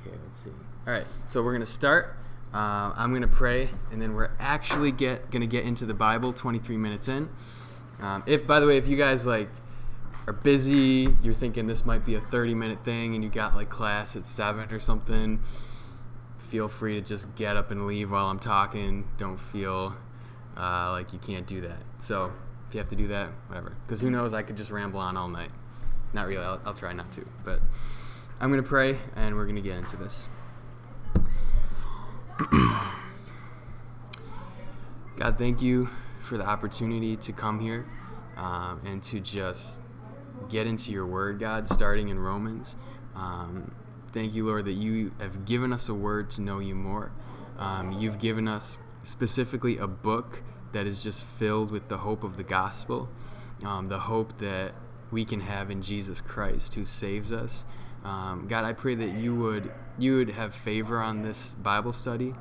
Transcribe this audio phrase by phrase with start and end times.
[0.00, 0.50] Okay, let's see.
[0.86, 2.16] All right, so we're gonna start.
[2.52, 6.32] Uh, I'm gonna pray, and then we're actually get gonna get into the Bible.
[6.32, 7.28] 23 minutes in.
[8.00, 9.48] Um, if, by the way, if you guys like
[10.26, 13.68] are busy, you're thinking this might be a 30 minute thing, and you got like
[13.68, 15.40] class at seven or something,
[16.38, 19.06] feel free to just get up and leave while I'm talking.
[19.18, 19.94] Don't feel
[20.56, 21.82] uh, like you can't do that.
[21.98, 22.32] So
[22.68, 23.76] if you have to do that, whatever.
[23.86, 25.50] Because who knows, I could just ramble on all night.
[26.12, 26.42] Not really.
[26.42, 27.60] I'll, I'll try not to, but.
[28.42, 30.26] I'm going to pray and we're going to get into this.
[35.16, 35.90] God, thank you
[36.22, 37.84] for the opportunity to come here
[38.38, 39.82] um, and to just
[40.48, 42.76] get into your word, God, starting in Romans.
[43.14, 43.74] Um,
[44.12, 47.12] thank you, Lord, that you have given us a word to know you more.
[47.58, 52.38] Um, you've given us specifically a book that is just filled with the hope of
[52.38, 53.06] the gospel,
[53.66, 54.72] um, the hope that
[55.10, 57.66] we can have in Jesus Christ who saves us.
[58.04, 62.32] Um, God, I pray that you would you would have favor on this Bible study,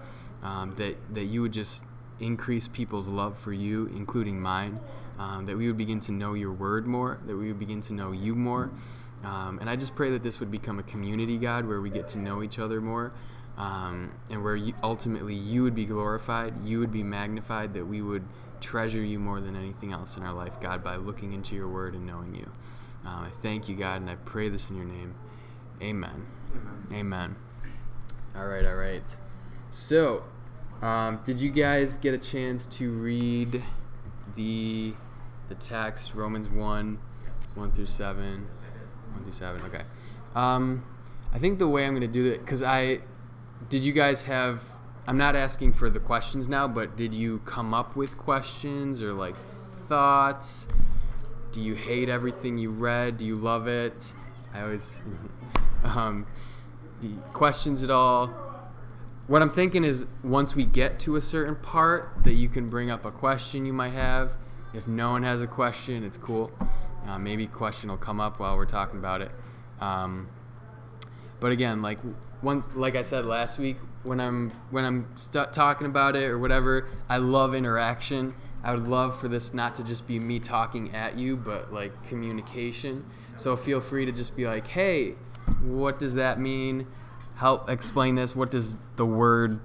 [0.43, 1.83] um, that that you would just
[2.19, 4.79] increase people's love for you, including mine.
[5.19, 7.93] Um, that we would begin to know your word more, that we would begin to
[7.93, 8.71] know you more.
[9.25, 12.07] Um, and I just pray that this would become a community, God, where we get
[12.09, 13.11] to know each other more,
[13.57, 18.01] um, and where you, ultimately you would be glorified, you would be magnified, that we
[18.01, 18.23] would
[18.61, 21.95] treasure you more than anything else in our life, God, by looking into your word
[21.95, 22.49] and knowing you.
[23.05, 25.13] Uh, I thank you, God, and I pray this in your name.
[25.81, 26.25] Amen.
[26.51, 26.87] Amen.
[26.93, 27.35] Amen.
[28.35, 29.17] All right, all right.
[29.69, 30.23] So,
[30.81, 33.63] um, did you guys get a chance to read
[34.35, 34.93] the
[35.47, 36.99] the text Romans one,
[37.55, 38.47] one through seven,
[39.13, 39.61] one through seven?
[39.63, 39.83] Okay.
[40.35, 40.85] Um,
[41.33, 42.99] I think the way I'm going to do it, because I
[43.69, 44.63] did you guys have?
[45.07, 49.13] I'm not asking for the questions now, but did you come up with questions or
[49.13, 49.35] like
[49.87, 50.67] thoughts?
[51.51, 53.17] Do you hate everything you read?
[53.17, 54.13] Do you love it?
[54.53, 55.01] I always
[55.83, 56.25] um,
[57.01, 58.27] the questions at all.
[59.27, 62.89] What I'm thinking is once we get to a certain part, that you can bring
[62.89, 64.35] up a question you might have.
[64.73, 66.51] If no one has a question, it's cool.
[67.07, 69.31] Uh, maybe question will come up while we're talking about it.
[69.79, 70.29] Um,
[71.39, 71.99] but again, like
[72.41, 76.39] once, like I said last week, when I'm when I'm st- talking about it or
[76.39, 78.35] whatever, I love interaction.
[78.63, 82.03] I would love for this not to just be me talking at you, but like
[82.03, 83.05] communication.
[83.37, 85.15] So feel free to just be like, hey,
[85.61, 86.87] what does that mean?
[87.35, 88.35] Help explain this.
[88.35, 89.61] What does the word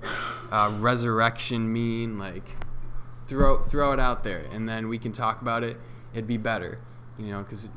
[0.50, 2.18] uh, resurrection mean?
[2.18, 2.48] Like,
[3.26, 5.76] throw throw it out there, and then we can talk about it.
[6.12, 6.78] It'd be better,
[7.18, 7.70] you know, because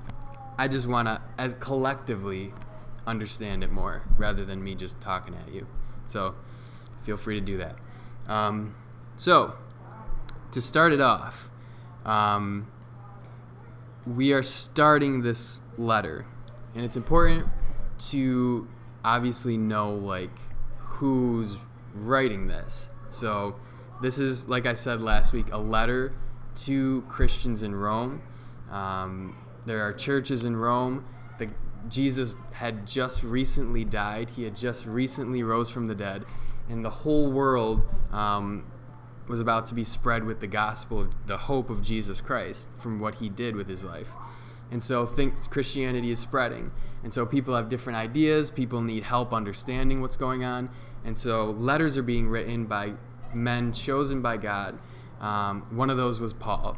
[0.60, 2.54] I just want to, as collectively,
[3.08, 5.66] understand it more rather than me just talking at you.
[6.06, 6.36] So,
[7.02, 7.76] feel free to do that.
[8.28, 8.76] Um,
[9.16, 9.56] so,
[10.52, 11.50] to start it off,
[12.06, 12.68] um,
[14.06, 16.24] we are starting this letter,
[16.76, 17.48] and it's important
[18.10, 18.68] to
[19.04, 20.38] obviously know like
[20.80, 21.58] who's
[21.94, 22.90] writing this.
[23.10, 23.56] So
[24.02, 26.14] this is like I said last week, a letter
[26.56, 28.22] to Christians in Rome.
[28.72, 31.06] Um, there are churches in Rome.
[31.38, 31.50] The,
[31.90, 34.30] Jesus had just recently died.
[34.30, 36.26] He had just recently rose from the dead,
[36.70, 38.66] and the whole world um,
[39.28, 43.00] was about to be spread with the gospel, of the hope of Jesus Christ from
[43.00, 44.12] what he did with his life.
[44.72, 46.72] And so thinks Christianity is spreading.
[47.04, 50.70] And so people have different ideas, people need help understanding what's going on.
[51.06, 52.94] And so letters are being written by
[53.34, 54.78] men chosen by God.
[55.22, 56.78] Um, one of those was Paul.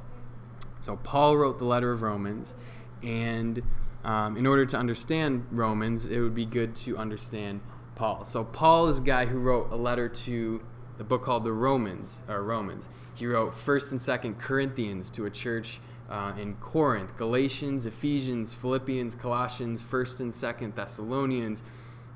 [0.79, 2.53] So Paul wrote the letter of Romans.
[3.01, 3.61] And
[4.03, 7.61] um, in order to understand Romans, it would be good to understand
[7.95, 8.23] Paul.
[8.23, 10.61] So Paul is a guy who wrote a letter to
[10.99, 12.89] the book called the Romans, or Romans.
[13.15, 15.79] He wrote 1st and 2nd Corinthians to a church
[16.09, 21.63] uh, in Corinth, Galatians, Ephesians, Philippians, Colossians, 1st and 2nd Thessalonians,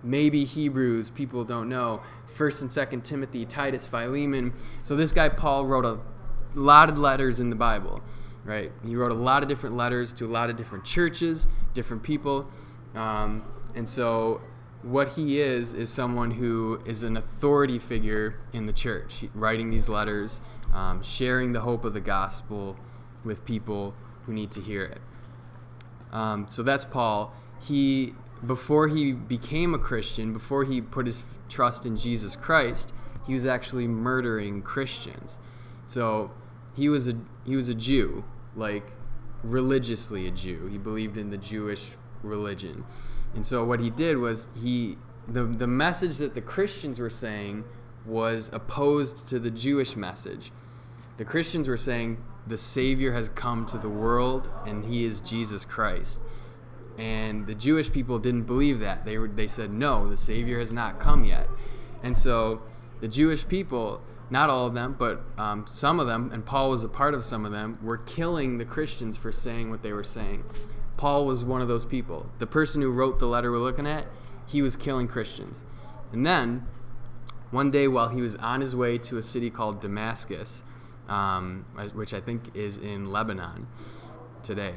[0.03, 2.01] maybe Hebrews, people don't know,
[2.35, 4.51] 1st and 2nd Timothy, Titus, Philemon.
[4.83, 5.99] So this guy Paul wrote a
[6.53, 8.01] lot of letters in the Bible,
[8.43, 8.69] right?
[8.85, 12.49] He wrote a lot of different letters to a lot of different churches, different people.
[12.95, 13.45] Um,
[13.75, 14.41] and so
[14.83, 19.89] what he is is someone who is an authority figure in the church, writing these
[19.89, 20.41] letters,
[20.73, 22.75] um, sharing the hope of the gospel
[23.23, 24.99] with people who need to hear it.
[26.11, 27.33] Um, so that's Paul.
[27.61, 28.13] He
[28.45, 32.93] before he became a Christian, before he put his trust in Jesus Christ,
[33.25, 35.39] he was actually murdering Christians.
[35.85, 36.31] So
[36.75, 37.15] he was a
[37.45, 38.23] he was a Jew,
[38.55, 38.91] like
[39.43, 40.67] religiously a Jew.
[40.67, 41.91] He believed in the Jewish
[42.21, 42.85] religion.
[43.35, 44.97] And so what he did was he
[45.27, 47.63] the the message that the Christians were saying
[48.05, 50.51] was opposed to the Jewish message.
[51.17, 55.63] The Christians were saying the Savior has come to the world and he is Jesus
[55.63, 56.21] Christ.
[56.97, 59.05] And the Jewish people didn't believe that.
[59.05, 61.47] They, were, they said, no, the Savior has not come yet.
[62.03, 62.61] And so
[62.99, 66.83] the Jewish people, not all of them, but um, some of them, and Paul was
[66.83, 70.03] a part of some of them, were killing the Christians for saying what they were
[70.03, 70.43] saying.
[70.97, 72.29] Paul was one of those people.
[72.39, 74.05] The person who wrote the letter we're looking at,
[74.45, 75.65] he was killing Christians.
[76.11, 76.67] And then,
[77.51, 80.63] one day while he was on his way to a city called Damascus,
[81.07, 83.67] um, which I think is in Lebanon
[84.43, 84.73] today,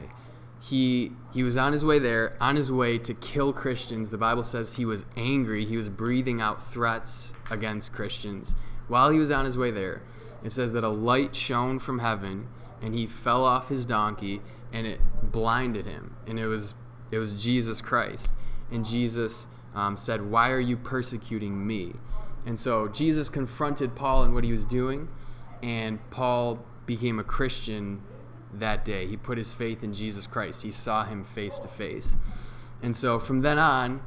[0.60, 4.10] he he was on his way there, on his way to kill Christians.
[4.10, 5.64] The Bible says he was angry.
[5.64, 8.54] He was breathing out threats against Christians.
[8.88, 10.02] While he was on his way there,
[10.42, 12.48] it says that a light shone from heaven,
[12.80, 14.40] and he fell off his donkey,
[14.72, 16.16] and it blinded him.
[16.26, 16.74] And it was
[17.10, 18.34] it was Jesus Christ.
[18.70, 21.94] And Jesus um, said, "Why are you persecuting me?"
[22.44, 25.08] And so Jesus confronted Paul and what he was doing,
[25.62, 28.02] and Paul became a Christian
[28.54, 29.06] that day.
[29.06, 30.62] He put his faith in Jesus Christ.
[30.62, 32.16] He saw him face to face.
[32.82, 34.00] And so from then on,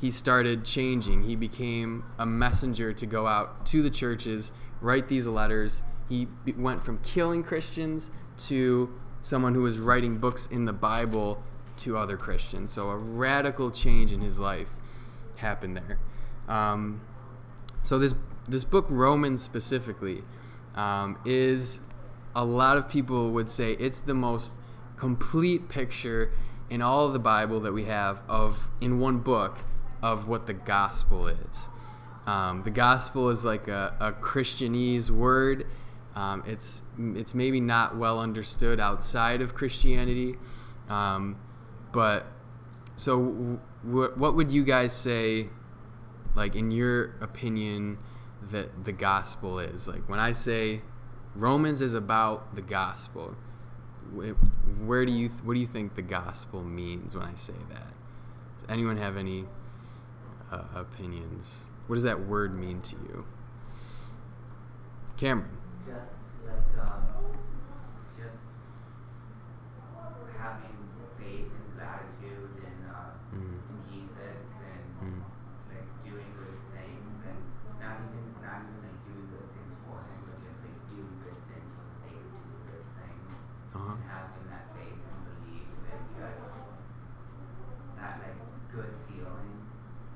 [0.00, 1.24] he started changing.
[1.24, 5.82] He became a messenger to go out to the churches, write these letters.
[6.08, 8.10] He went from killing Christians
[8.48, 11.42] to someone who was writing books in the Bible
[11.78, 12.70] to other Christians.
[12.70, 14.70] So a radical change in his life
[15.36, 15.98] happened there.
[16.48, 17.00] Um,
[17.82, 18.14] so this
[18.48, 20.22] this book Romans specifically
[20.74, 21.80] um, is
[22.34, 24.58] a lot of people would say it's the most
[24.96, 26.30] complete picture
[26.70, 29.58] in all of the Bible that we have of in one book
[30.02, 31.68] of what the gospel is.
[32.26, 35.66] Um, the gospel is like a, a Christianese word.
[36.18, 40.34] Um, it's it's maybe not well understood outside of Christianity,
[40.88, 41.38] um,
[41.92, 42.26] but
[42.96, 45.46] so w- what would you guys say,
[46.34, 47.98] like in your opinion,
[48.50, 49.86] that the gospel is?
[49.86, 50.82] Like when I say
[51.36, 53.36] Romans is about the gospel.
[54.12, 57.92] Where do you what do you think the gospel means when I say that?
[58.58, 59.44] Does anyone have any
[60.50, 61.68] uh, opinions?
[61.86, 63.26] What does that word mean to you,
[65.16, 65.57] Cameron?
[66.78, 67.34] Like um,
[68.14, 68.46] just
[70.38, 70.78] having
[71.18, 73.58] faith and gratitude in, uh, Mm.
[73.58, 75.22] in Jesus and Mm.
[75.74, 77.40] like doing good things and
[77.82, 81.38] not even not even like doing good things for him, but just like doing good
[81.50, 83.30] things for the sake of doing good things
[83.74, 83.92] Uh-huh.
[83.98, 86.62] and having that faith and belief and just
[87.98, 88.38] that like
[88.70, 89.54] good feeling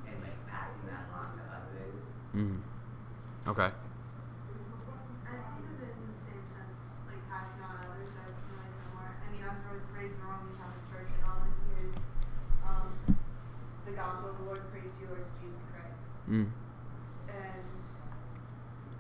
[0.07, 1.99] and like passing that on to others.
[2.39, 2.63] Mm.
[3.51, 3.71] Okay.
[3.73, 8.13] I think of it in the same sense, like passing on to others.
[8.17, 9.09] I feel like the more.
[9.09, 11.89] I mean, I was ra- raised in a Roman Catholic church, and all I hear
[11.89, 11.95] is
[12.69, 12.89] um,
[13.89, 16.05] the gospel of the Lord, praise to you, Lord Jesus Christ.
[16.29, 16.49] Mm.
[17.33, 17.65] And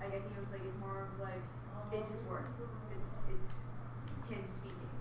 [0.00, 1.44] like, I think it was like it's more of like
[1.92, 2.48] it's His word.
[2.96, 3.50] It's it's
[4.32, 4.92] Him speaking,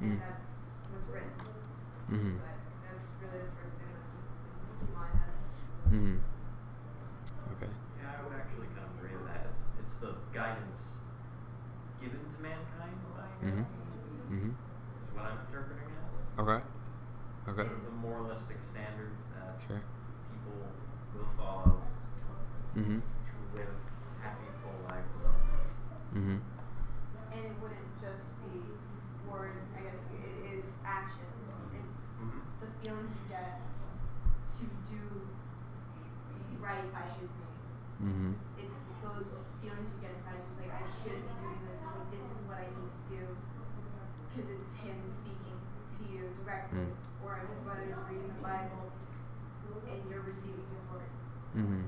[0.00, 0.20] and Mm.
[0.22, 0.50] that's
[0.94, 1.34] what's written.
[2.08, 2.38] Mm-hmm.
[2.38, 4.30] So I think that's really the first thing that comes
[4.78, 5.34] to my head.
[5.90, 6.16] Mm-hmm.
[7.58, 7.70] Okay.
[7.98, 9.50] Yeah, I would actually kind of agree with that.
[9.50, 10.94] It's, it's the guidance
[12.00, 13.58] given to mankind by Mhm.
[13.58, 13.66] God,
[14.30, 14.50] Mm-hmm.
[14.54, 16.38] is what I'm interpreting as.
[16.38, 16.60] Okay.
[17.50, 17.66] Okay.
[17.66, 19.82] The moralistic standards that Sure.
[20.30, 20.70] people
[21.18, 21.82] will follow
[22.76, 23.00] Mm-hmm.
[23.02, 23.74] to live
[24.22, 25.10] happy, full lives.
[26.14, 26.38] Mm-hmm.
[27.34, 28.62] And it wouldn't just be
[29.28, 29.58] word.
[29.76, 31.50] I guess it is actions.
[31.74, 32.40] It's Mhm.
[32.60, 33.60] the feelings you get
[34.58, 35.02] to do
[36.62, 37.58] right by his name.
[38.02, 38.32] Mm-hmm.
[38.58, 41.78] It's those feelings you get inside, just like I should be doing this.
[41.78, 43.22] It's like this is what I need to do
[44.28, 45.56] because it's him speaking
[45.96, 47.24] to you directly, Mm.
[47.24, 48.92] or I'm whether you're reading the Bible
[49.88, 51.08] and you're receiving his word.
[51.42, 51.82] So Mm-hmm.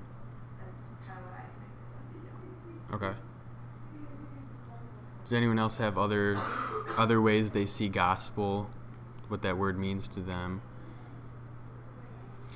[0.58, 2.94] that's kind of what I connected with too.
[2.96, 3.14] Okay.
[5.24, 6.36] Does anyone else have other
[6.96, 8.68] other ways they see gospel,
[9.28, 10.62] what that word means to them?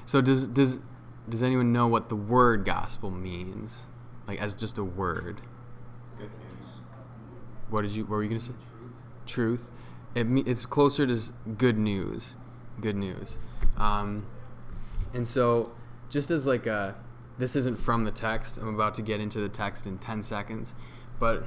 [0.07, 0.81] So does does
[1.29, 3.87] does anyone know what the word gospel means?
[4.27, 5.37] Like as just a word.
[6.19, 6.69] Good news.
[7.71, 8.53] What did you what were you going to say?
[9.27, 9.71] Truth.
[10.15, 11.19] It it's closer to
[11.59, 12.35] good news.
[12.81, 13.39] Good news.
[13.77, 14.27] Um,
[15.13, 15.75] and so
[16.09, 16.97] just as like a
[17.39, 18.59] this isn't from the text.
[18.59, 20.75] I'm about to get into the text in 10 seconds,
[21.19, 21.45] but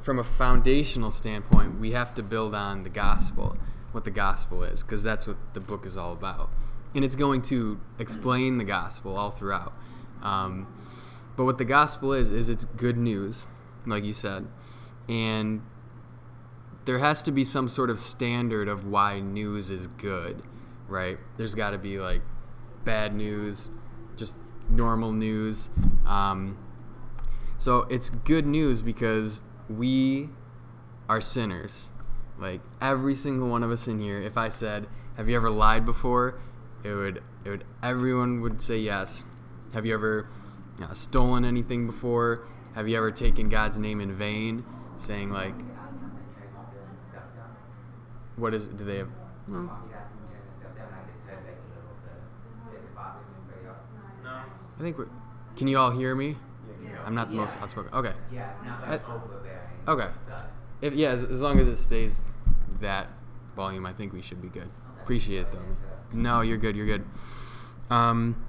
[0.00, 3.56] from a foundational standpoint, we have to build on the gospel,
[3.92, 6.50] what the gospel is, because that's what the book is all about.
[6.94, 9.72] And it's going to explain the gospel all throughout.
[10.22, 10.66] Um,
[11.36, 13.46] but what the gospel is, is it's good news,
[13.86, 14.48] like you said.
[15.08, 15.62] And
[16.84, 20.42] there has to be some sort of standard of why news is good,
[20.88, 21.18] right?
[21.36, 22.22] There's got to be like
[22.84, 23.68] bad news,
[24.16, 24.36] just
[24.68, 25.70] normal news.
[26.06, 26.58] Um,
[27.58, 30.30] so it's good news because we
[31.08, 31.92] are sinners.
[32.38, 35.84] Like every single one of us in here, if I said, Have you ever lied
[35.84, 36.40] before?
[36.82, 39.24] It would it would everyone would say yes.
[39.74, 40.28] Have you ever
[40.82, 42.46] uh, stolen anything before?
[42.74, 44.64] Have you ever taken God's name in vain,
[44.96, 45.54] saying like,
[48.40, 48.54] bit.
[48.54, 48.66] Is
[52.84, 53.78] it bothering anybody else?
[54.24, 54.30] No.
[54.78, 55.08] I think we're.
[55.56, 56.36] Can you all hear me?
[56.84, 56.90] Yeah.
[57.04, 57.92] I'm not the most outspoken.
[57.92, 58.12] Okay.
[58.32, 59.58] Yeah, it's not I- like overbearing.
[59.88, 60.08] Okay.
[60.80, 62.30] If yeah, as, as long as it stays
[62.80, 63.08] that
[63.54, 64.72] volume, I think we should be good.
[65.02, 65.60] Appreciate it though.
[66.12, 66.76] No, you're good.
[66.76, 67.04] You're good.
[67.90, 68.46] Um.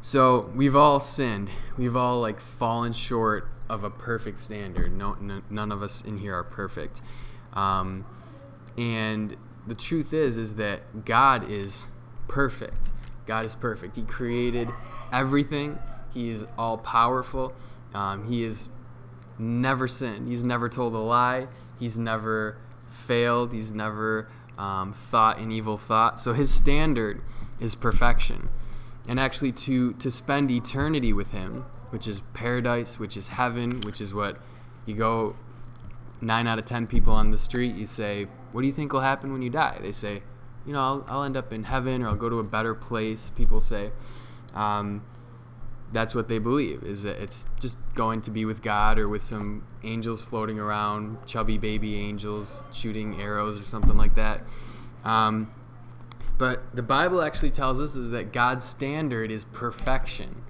[0.00, 1.50] So we've all sinned.
[1.76, 4.96] We've all like fallen short of a perfect standard.
[4.96, 7.02] No, n- none of us in here are perfect.
[7.52, 8.06] Um,
[8.76, 9.36] and
[9.66, 11.86] the truth is, is that God is
[12.28, 12.92] perfect.
[13.26, 13.96] God is perfect.
[13.96, 14.68] He created
[15.12, 15.78] everything.
[16.12, 17.52] He is all powerful.
[17.94, 18.68] Um, he is
[19.38, 20.28] never sinned.
[20.28, 21.46] He's never told a lie.
[21.78, 22.58] He's never
[22.88, 23.52] failed.
[23.52, 26.20] He's never um, thought an evil thought.
[26.20, 27.22] So his standard
[27.60, 28.48] is perfection.
[29.08, 34.00] And actually, to, to spend eternity with him, which is paradise, which is heaven, which
[34.00, 34.38] is what
[34.86, 35.36] you go
[36.20, 39.00] nine out of ten people on the street, you say, What do you think will
[39.00, 39.78] happen when you die?
[39.80, 40.22] They say,
[40.66, 43.30] You know, I'll, I'll end up in heaven or I'll go to a better place.
[43.30, 43.90] People say,
[44.54, 45.02] um,
[45.92, 49.22] that's what they believe is that it's just going to be with God or with
[49.22, 54.44] some angels floating around, chubby baby angels shooting arrows or something like that.
[55.04, 55.52] Um,
[56.38, 60.44] but the Bible actually tells us is that God's standard is perfection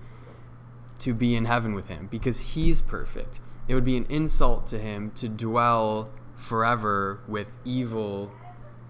[0.99, 3.41] to be in heaven with him because he's perfect.
[3.71, 8.33] It would be an insult to him to dwell forever with evil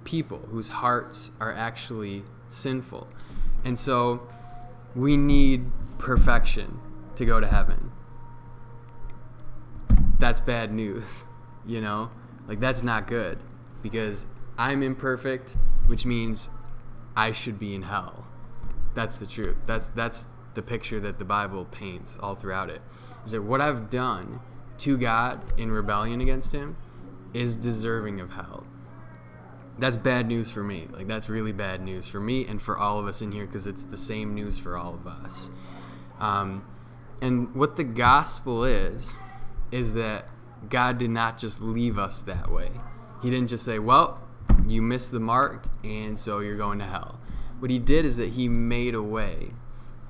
[0.04, 3.06] people whose hearts are actually sinful.
[3.66, 4.26] And so
[4.96, 6.80] we need perfection
[7.16, 7.92] to go to heaven.
[10.18, 11.26] That's bad news,
[11.66, 12.10] you know?
[12.48, 13.38] Like, that's not good
[13.82, 14.24] because
[14.56, 15.58] I'm imperfect,
[15.88, 16.48] which means
[17.14, 18.24] I should be in hell.
[18.94, 19.58] That's the truth.
[19.66, 22.80] That's, that's the picture that the Bible paints all throughout it.
[23.26, 24.40] Is that what I've done
[24.80, 26.76] to God in rebellion against Him
[27.32, 28.64] is deserving of hell
[29.80, 30.86] that's bad news for me.
[30.92, 33.66] Like that's really bad news for me and for all of us in here because
[33.66, 35.50] it's the same news for all of us.
[36.20, 36.64] Um,
[37.22, 39.18] and what the gospel is
[39.72, 40.28] is that
[40.68, 42.70] God did not just leave us that way.
[43.22, 44.22] He didn't just say, "Well,
[44.66, 47.18] you missed the mark, and so you're going to hell."
[47.58, 49.50] What He did is that He made a way,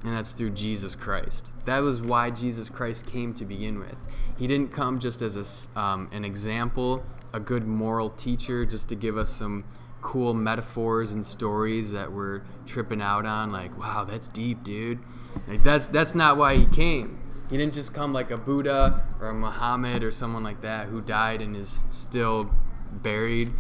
[0.05, 1.53] and that's through Jesus Christ.
[1.67, 3.97] That was why Jesus Christ came to begin with.
[4.39, 8.95] He didn't come just as a um, an example a good moral teacher just to
[8.95, 9.65] give us some
[10.01, 14.99] cool metaphors and stories that we're tripping out on like wow that's deep dude
[15.47, 17.19] like that's that's not why he came
[17.51, 21.03] he didn't just come like a buddha or a muhammad or someone like that who
[21.03, 22.51] died and is still
[22.91, 23.53] buried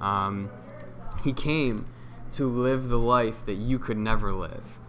[0.00, 0.50] um,
[1.22, 1.86] he came
[2.32, 4.80] to live the life that you could never live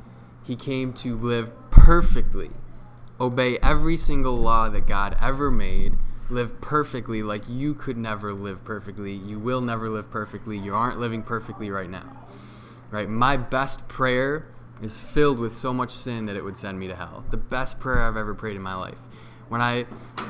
[0.45, 2.51] he came to live perfectly
[3.19, 5.97] obey every single law that god ever made
[6.29, 9.13] live perfectly like you could never live perfectly.
[9.13, 10.57] You will never live perfectly.
[10.57, 12.05] You aren't living perfectly right now.
[12.91, 13.09] Right?
[13.09, 14.47] My best prayer
[14.81, 17.23] is filled with so much sin that it would send me to hell.
[17.29, 18.97] The best prayer I've ever prayed in my life.
[19.49, 19.85] When I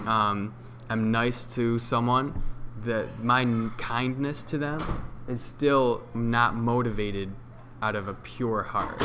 [0.06, 0.54] um,
[0.90, 2.44] am nice to someone,
[2.84, 4.80] that my kindness to them
[5.28, 7.34] is still not motivated
[7.82, 9.02] out of a pure heart.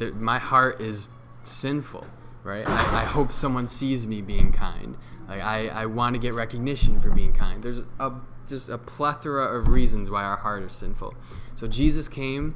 [0.00, 1.08] My heart is
[1.42, 2.06] sinful,
[2.42, 2.66] right?
[2.66, 4.96] I, I hope someone sees me being kind.
[5.28, 7.62] Like I, I want to get recognition for being kind.
[7.62, 8.12] There's a
[8.46, 11.14] just a plethora of reasons why our heart is sinful.
[11.54, 12.54] So Jesus came,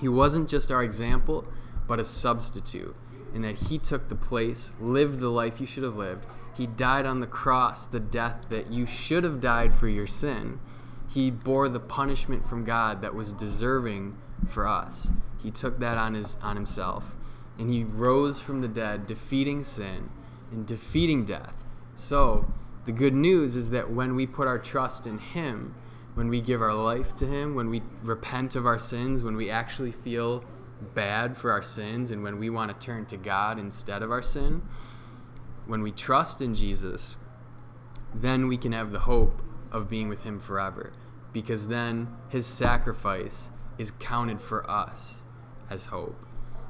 [0.00, 1.46] he wasn't just our example,
[1.86, 2.94] but a substitute.
[3.34, 6.26] In that he took the place, lived the life you should have lived.
[6.54, 10.60] He died on the cross, the death that you should have died for your sin.
[11.08, 14.16] He bore the punishment from God that was deserving
[14.48, 15.10] for us.
[15.42, 17.16] He took that on his on himself.
[17.58, 20.08] And he rose from the dead, defeating sin
[20.52, 21.64] and defeating death.
[21.94, 22.52] So,
[22.84, 25.74] the good news is that when we put our trust in Him,
[26.14, 29.50] when we give our life to Him, when we repent of our sins, when we
[29.50, 30.44] actually feel
[30.94, 34.22] bad for our sins, and when we want to turn to God instead of our
[34.22, 34.62] sin,
[35.66, 37.16] when we trust in Jesus,
[38.14, 40.92] then we can have the hope of being with Him forever.
[41.32, 45.22] Because then His sacrifice is counted for us
[45.72, 46.16] as hope,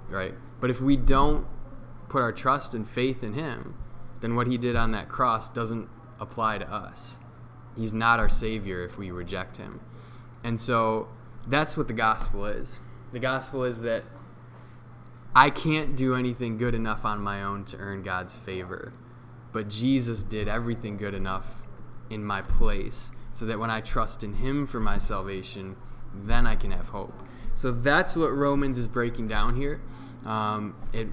[0.08, 0.34] right?
[0.60, 1.46] But if we don't
[2.08, 3.74] put our trust and faith in Him,
[4.22, 7.18] then what he did on that cross doesn't apply to us.
[7.76, 9.80] He's not our Savior if we reject him.
[10.44, 11.08] And so
[11.48, 12.80] that's what the gospel is.
[13.12, 14.04] The gospel is that
[15.34, 18.92] I can't do anything good enough on my own to earn God's favor,
[19.50, 21.62] but Jesus did everything good enough
[22.10, 25.74] in my place so that when I trust in him for my salvation,
[26.14, 27.14] then I can have hope.
[27.54, 29.80] So that's what Romans is breaking down here.
[30.24, 31.08] Um, it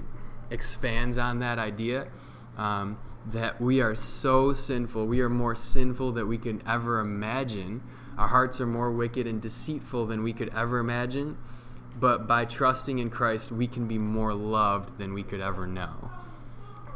[0.50, 2.08] expands on that idea
[2.56, 5.06] um, that we are so sinful.
[5.06, 7.82] We are more sinful than we can ever imagine.
[8.18, 11.38] Our hearts are more wicked and deceitful than we could ever imagine.
[11.98, 16.10] But by trusting in Christ, we can be more loved than we could ever know.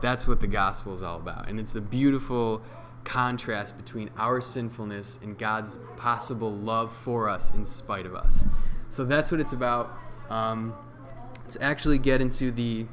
[0.00, 1.48] That's what the gospel is all about.
[1.48, 2.62] And it's the beautiful
[3.04, 8.46] contrast between our sinfulness and God's possible love for us in spite of us.
[8.94, 9.90] So that's what it's about.
[10.30, 10.72] Um,
[11.42, 12.86] let's actually get into the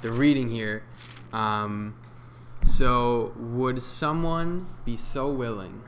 [0.00, 0.82] the reading here.
[1.30, 1.94] Um,
[2.64, 5.82] so, would someone be so willing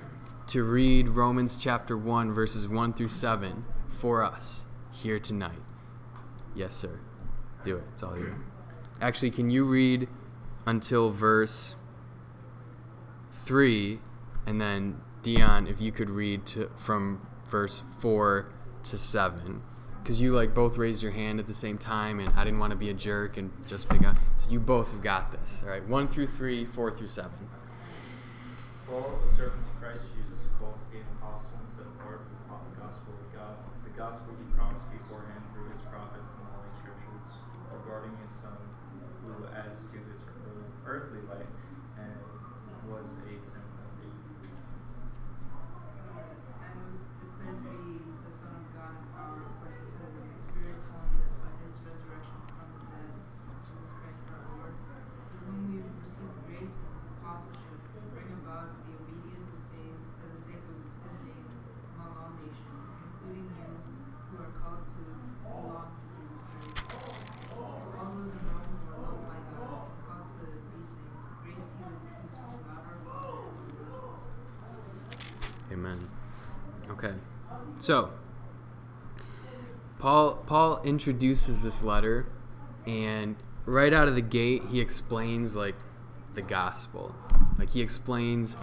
[0.49, 5.63] to read Romans chapter 1, verses 1 through 7 for us here tonight?
[6.55, 7.01] Yes, sir.
[7.65, 7.85] Do it.
[7.95, 8.35] It's all you.
[9.01, 10.09] Actually, can you read
[10.67, 11.77] until verse
[13.33, 13.99] 3
[14.47, 18.51] and then Dion if you could read to, from verse 4
[18.85, 19.63] to 7
[20.03, 22.71] because you like both raised your hand at the same time and I didn't want
[22.71, 25.71] to be a jerk and just pick up so you both have got this all
[25.71, 25.87] right?
[25.87, 27.31] 1 through 3 4 through 7
[28.87, 32.61] Paul, a servant of Christ Jesus, called to be an apostle and set apart for
[32.69, 36.69] the gospel of God, the gospel he promised beforehand through his prophets in the Holy
[36.77, 37.33] Scriptures,
[37.73, 38.61] regarding his Son,
[39.25, 40.21] who, as to his
[40.85, 41.49] earthly life,
[41.97, 42.13] and
[42.93, 44.53] was a son of David.
[46.61, 50.77] and was declared to be the Son of God in power according to the Spirit
[50.77, 53.17] of holiness by his resurrection from the dead,
[53.65, 54.77] Jesus Christ our Lord,
[55.33, 60.01] through whom we have received grace and apostleship to bring about the obedience of faith
[60.21, 60.93] for the sake of his
[61.25, 61.49] name
[61.97, 63.73] among all nations, including you
[64.29, 65.05] who are called to
[65.49, 66.21] belong to
[66.53, 67.25] Jesus Christ.
[67.49, 71.25] To all those in Rome who are loved by God and called to these things,
[71.41, 75.64] grace to you and peace from God our Father and the Lord Jesus Christ.
[75.75, 76.09] Amen.
[76.89, 77.13] Okay.
[77.79, 78.13] So,
[79.99, 82.27] Paul Paul introduces this letter
[82.87, 85.75] and right out of the gate he explains like
[86.35, 87.15] the gospel.
[87.59, 88.57] Like he explains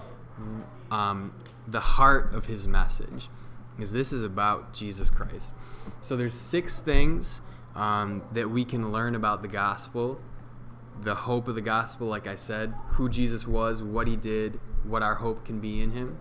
[0.90, 1.34] um,
[1.68, 3.28] the heart of his message
[3.76, 5.54] because this is about Jesus Christ.
[6.02, 7.42] So there's six things
[7.76, 10.22] um, that we can learn about the gospel
[11.00, 15.02] the hope of the gospel, like I said, who Jesus was, what he did, what
[15.02, 16.20] our hope can be in him.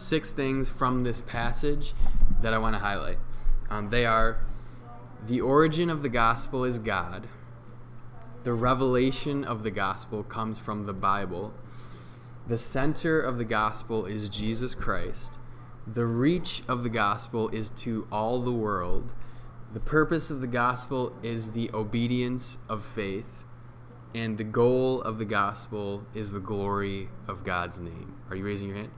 [0.00, 1.92] Six things from this passage
[2.40, 3.18] that I want to highlight.
[3.68, 4.38] Um, they are
[5.26, 7.28] the origin of the gospel is God,
[8.42, 11.52] the revelation of the gospel comes from the Bible,
[12.48, 15.34] the center of the gospel is Jesus Christ,
[15.86, 19.12] the reach of the gospel is to all the world,
[19.74, 23.44] the purpose of the gospel is the obedience of faith
[24.14, 28.14] and the goal of the gospel is the glory of God's name.
[28.30, 28.90] Are you raising your hand?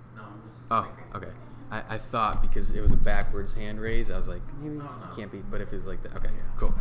[0.73, 0.99] No, I'm just.
[1.13, 1.31] Oh, okay.
[1.71, 5.17] I, I thought because it was a backwards hand raise, I was like, maybe it
[5.17, 6.75] can't be, but if it was like that, okay, cool.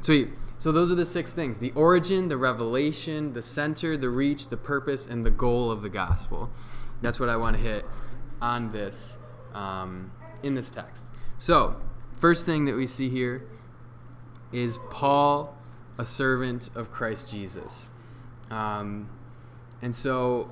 [0.00, 0.30] Sweet.
[0.58, 4.56] So those are the six things the origin, the revelation, the center, the reach, the
[4.56, 6.50] purpose, and the goal of the gospel.
[7.02, 7.84] That's what I want to hit
[8.40, 9.18] on this,
[9.54, 11.06] um, in this text.
[11.38, 11.76] So,
[12.18, 13.46] first thing that we see here
[14.52, 15.56] is Paul,
[15.98, 17.90] a servant of Christ Jesus.
[18.50, 19.10] Um,
[19.82, 20.50] and so,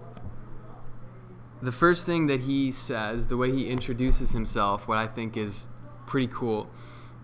[1.67, 5.69] the first thing that he says, the way he introduces himself, what I think is
[6.07, 6.71] pretty cool,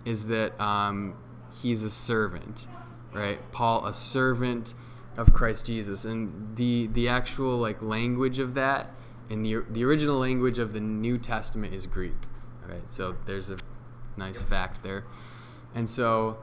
[0.05, 1.14] is that um,
[1.62, 2.66] he's a servant,
[3.12, 3.38] right?
[3.52, 4.74] Paul, a servant
[5.16, 8.90] of Christ Jesus, and the the actual like language of that,
[9.31, 12.18] and the the original language of the New Testament is Greek.
[12.66, 13.59] Okay, so there's a
[14.16, 15.05] nice fact there,
[15.72, 16.38] and so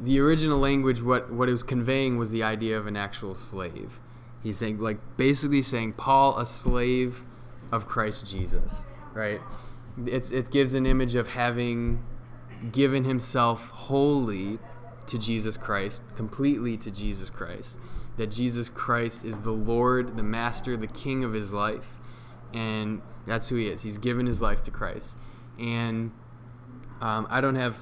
[0.00, 4.00] the original language, what what it was conveying was the idea of an actual slave.
[4.48, 7.22] He's saying like basically saying Paul, a slave
[7.70, 8.82] of Christ Jesus,
[9.12, 9.42] right?
[10.06, 12.02] It's it gives an image of having
[12.72, 14.58] given himself wholly
[15.06, 17.78] to Jesus Christ, completely to Jesus Christ.
[18.16, 22.00] That Jesus Christ is the Lord, the Master, the King of his life,
[22.54, 23.82] and that's who he is.
[23.82, 25.18] He's given his life to Christ,
[25.58, 26.10] and
[27.02, 27.76] um, I don't have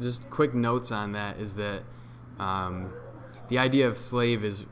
[0.00, 1.38] just quick notes on that.
[1.38, 1.84] Is that
[2.40, 2.92] um,
[3.50, 4.66] the idea of slave is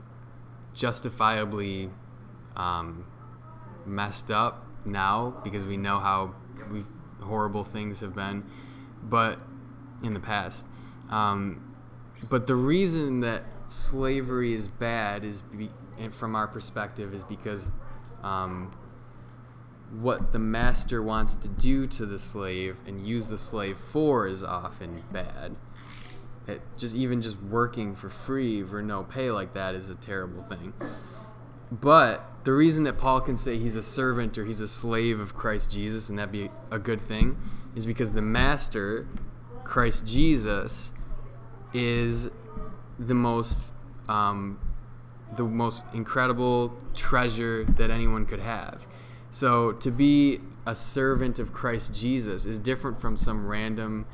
[0.76, 1.90] justifiably
[2.54, 3.04] um,
[3.86, 6.34] messed up now because we know how
[7.20, 8.44] horrible things have been,
[9.04, 9.42] but
[10.02, 10.66] in the past.
[11.10, 11.74] Um,
[12.28, 15.70] but the reason that slavery is bad is, be,
[16.10, 17.72] from our perspective, is because
[18.22, 18.70] um,
[20.00, 24.42] what the master wants to do to the slave and use the slave for is
[24.42, 25.54] often bad.
[26.48, 30.42] It just even just working for free for no pay like that is a terrible
[30.44, 30.72] thing.
[31.72, 35.34] But the reason that Paul can say he's a servant or he's a slave of
[35.34, 37.36] Christ Jesus and that be a good thing
[37.74, 39.08] is because the master,
[39.64, 40.92] Christ Jesus,
[41.74, 42.30] is
[42.98, 43.74] the most
[44.08, 44.60] um,
[45.36, 48.86] the most incredible treasure that anyone could have.
[49.30, 54.06] So to be a servant of Christ Jesus is different from some random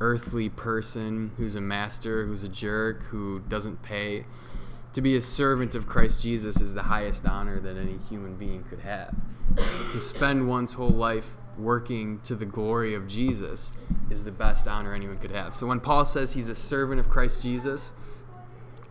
[0.00, 4.24] earthly person who's a master, who's a jerk, who doesn't pay.
[4.94, 8.64] To be a servant of Christ Jesus is the highest honor that any human being
[8.64, 9.14] could have.
[9.56, 13.72] to spend one's whole life working to the glory of Jesus
[14.08, 15.54] is the best honor anyone could have.
[15.54, 17.92] So when Paul says he's a servant of Christ Jesus,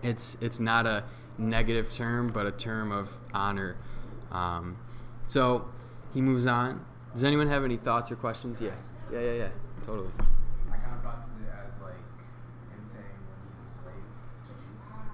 [0.04, 1.04] it's it's not a
[1.38, 3.76] negative term, but a term of honor.
[4.32, 4.78] Um,
[5.28, 5.68] so
[6.14, 6.86] he moves on.
[7.14, 8.62] Does anyone have any thoughts or questions?
[8.62, 8.72] Yeah,
[9.12, 9.50] yeah, yeah, yeah.
[9.84, 10.10] Totally.
[10.72, 11.98] I kind of process it as like
[12.70, 14.06] him saying when he's a slave
[14.46, 15.10] to Jesus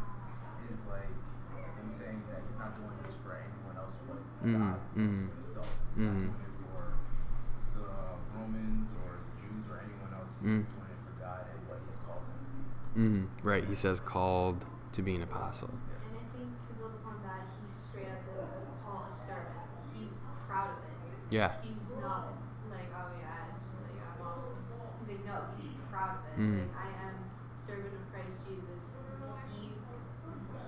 [0.69, 1.07] is like
[1.55, 3.77] him saying that he's not doing this for anyone
[4.53, 5.29] else but Mhm, God mhm.
[5.35, 5.69] himself.
[5.95, 6.27] He's Mhm.
[6.27, 6.35] not
[6.75, 6.93] for
[7.73, 7.85] the
[8.37, 10.29] Romans or Jews or anyone else.
[10.39, 10.65] He's Mm.
[10.65, 13.25] doing it for God and what he's called him to be.
[13.25, 13.63] hmm Right.
[13.65, 15.69] He says called to be an apostle.
[15.73, 15.79] And
[16.15, 19.65] I think to build upon that, he straight up says Paul a servant.
[19.97, 20.13] He's
[20.47, 20.91] proud of it.
[21.29, 21.51] Yeah.
[21.63, 22.31] He's not
[22.69, 24.61] like, oh yeah, it's like I'm awesome.
[25.01, 26.37] He's like, no, he's proud of it.
[26.39, 26.69] Mhm.
[26.69, 27.15] Like I am
[27.65, 28.79] servant of Christ Jesus.
[29.49, 29.73] He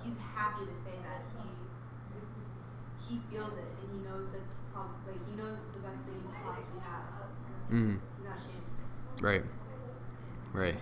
[0.04, 1.22] he's happy to say that.
[1.38, 1.46] He
[3.08, 6.28] he feels it and he knows that's probably like he knows the best thing he
[6.28, 7.30] can possibly have.
[7.68, 7.96] Hmm
[9.18, 9.22] it.
[9.22, 9.42] Right.
[10.52, 10.76] Right.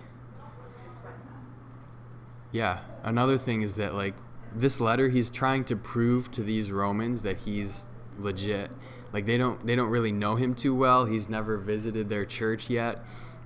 [2.51, 2.79] Yeah.
[3.03, 4.15] Another thing is that like
[4.55, 8.71] this letter, he's trying to prove to these Romans that he's legit.
[9.13, 11.05] Like they don't they don't really know him too well.
[11.05, 13.03] He's never visited their church yet.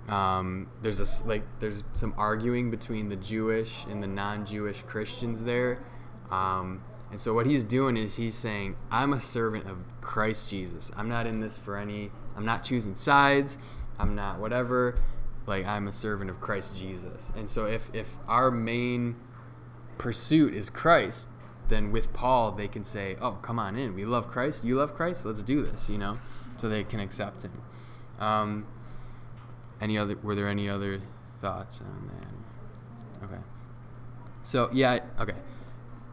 [0.09, 5.79] Um, there's a like there's some arguing between the Jewish and the non-Jewish Christians there.
[6.31, 10.91] Um, and so what he's doing is he's saying, I'm a servant of Christ Jesus.
[10.95, 12.11] I'm not in this for any.
[12.35, 13.57] I'm not choosing sides.
[13.99, 14.95] I'm not whatever.
[15.47, 17.31] Like I'm a servant of Christ Jesus.
[17.35, 19.15] And so if if our main
[19.97, 21.29] pursuit is Christ,
[21.67, 23.95] then with Paul they can say, "Oh, come on in.
[23.95, 24.63] We love Christ.
[24.63, 25.25] You love Christ.
[25.25, 26.17] Let's do this." You know,
[26.57, 27.51] so they can accept him.
[28.19, 28.65] Um,
[29.79, 30.15] any other?
[30.21, 31.01] Were there any other
[31.39, 32.11] thoughts on
[33.19, 33.25] that?
[33.25, 33.41] Okay.
[34.43, 35.35] So yeah, okay.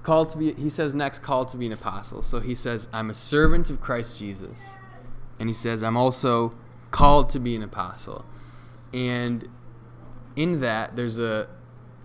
[0.02, 0.52] Called to be.
[0.54, 2.22] He says next, called to be an apostle.
[2.22, 4.78] So he says, "I'm a servant of Christ Jesus,"
[5.38, 6.52] and he says, "I'm also
[6.90, 8.24] called to be an apostle."
[8.92, 9.48] And
[10.36, 11.48] in that, there's a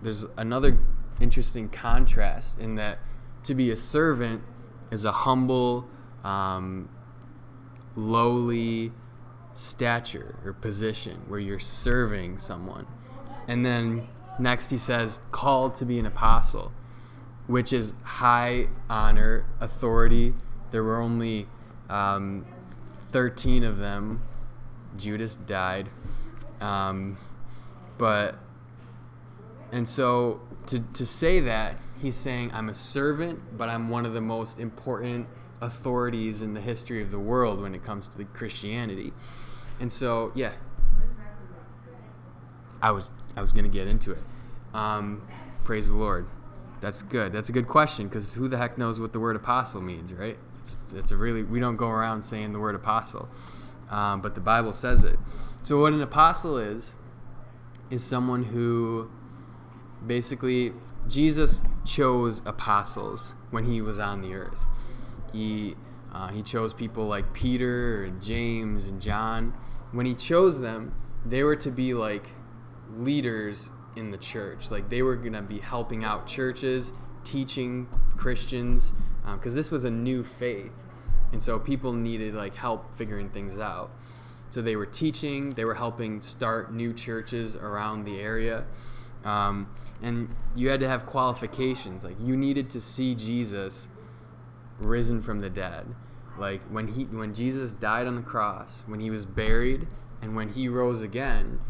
[0.02, 0.78] there's another
[1.20, 2.98] interesting contrast in that
[3.44, 4.42] to be a servant
[4.90, 5.86] is a humble,
[6.24, 6.88] um,
[7.96, 8.92] lowly
[9.54, 12.86] stature or position where you're serving someone.
[13.46, 16.72] And then next he says, called to be an apostle,
[17.46, 20.34] which is high honor, authority.
[20.70, 21.46] There were only
[21.88, 22.46] um,
[23.14, 24.20] 13 of them.
[24.96, 25.88] Judas died.
[26.60, 27.16] Um,
[27.96, 28.34] but,
[29.70, 34.14] and so to, to say that, he's saying, I'm a servant, but I'm one of
[34.14, 35.28] the most important
[35.60, 39.12] authorities in the history of the world when it comes to the Christianity.
[39.78, 40.50] And so, yeah?
[42.82, 44.22] I was I was gonna get into it.
[44.74, 45.22] Um,
[45.62, 46.26] praise the Lord.
[46.80, 47.32] That's good.
[47.32, 50.36] That's a good question because who the heck knows what the word apostle means, right?
[50.72, 53.28] It's, it's, a really we don't go around saying the word apostle,
[53.90, 55.18] um, but the Bible says it.
[55.62, 56.94] So what an apostle is
[57.90, 59.10] is someone who
[60.06, 60.72] basically
[61.08, 64.66] Jesus chose apostles when he was on the earth.
[65.32, 65.76] He
[66.12, 69.52] uh, he chose people like Peter and James and John.
[69.92, 70.94] When he chose them,
[71.26, 72.28] they were to be like
[72.96, 74.70] leaders in the church.
[74.70, 76.92] Like they were gonna be helping out churches,
[77.24, 78.92] teaching Christians,
[79.32, 80.84] because this was a new faith,
[81.32, 83.90] and so people needed like help figuring things out.
[84.50, 88.64] So they were teaching, they were helping start new churches around the area.
[89.24, 89.68] Um,
[90.02, 92.04] and you had to have qualifications.
[92.04, 93.88] Like you needed to see Jesus
[94.78, 95.86] risen from the dead.
[96.38, 99.86] Like when he when Jesus died on the cross, when he was buried,
[100.20, 101.60] and when he rose again,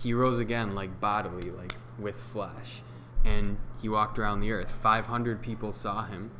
[0.00, 2.82] he rose again like bodily, like with flesh.
[3.24, 4.70] And he walked around the earth.
[4.70, 6.30] 500 people saw him.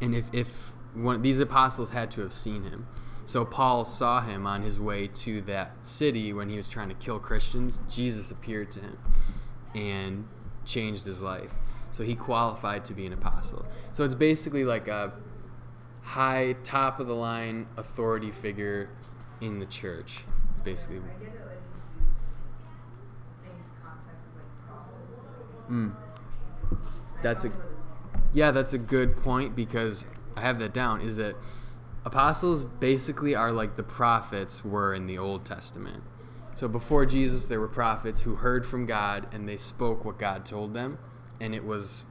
[0.00, 2.86] And if, if one, these apostles had to have seen him.
[3.24, 6.94] So Paul saw him on his way to that city when he was trying to
[6.96, 7.80] kill Christians.
[7.88, 8.98] Jesus appeared to him
[9.74, 10.28] and
[10.66, 11.52] changed his life.
[11.90, 13.64] So he qualified to be an apostle.
[13.92, 15.12] So it's basically like a
[16.02, 18.90] high, top of the line authority figure
[19.40, 20.24] in the church.
[20.52, 20.98] It's basically.
[20.98, 22.10] I get it, like, it's used
[23.42, 25.10] the same context as, like, prophets.
[25.16, 25.92] or, like, Mm.
[27.22, 27.52] That's a-
[28.34, 31.36] Yeah, that's a good point because I have that down is that
[32.04, 36.02] apostles basically are like the prophets were in the Old Testament.
[36.56, 40.44] So before Jesus, there were prophets who heard from God and they spoke what God
[40.44, 40.98] told them,
[41.40, 42.02] and it was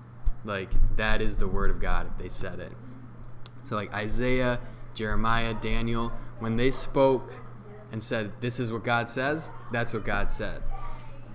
[0.46, 2.72] like that is the word of God if they said it.
[3.66, 4.62] So like Isaiah,
[4.94, 6.10] Jeremiah, Daniel,
[6.40, 7.34] when they spoke
[7.92, 10.64] and said, This is what God says, that's what God said.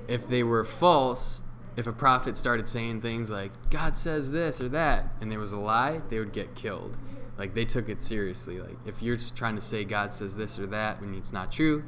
[0.08, 1.42] If they were false,
[1.78, 5.52] if a prophet started saying things like, God says this or that, and there was
[5.52, 6.96] a lie, they would get killed.
[7.38, 8.58] Like they took it seriously.
[8.58, 11.84] Like if you're trying to say God says this or that when it's not true,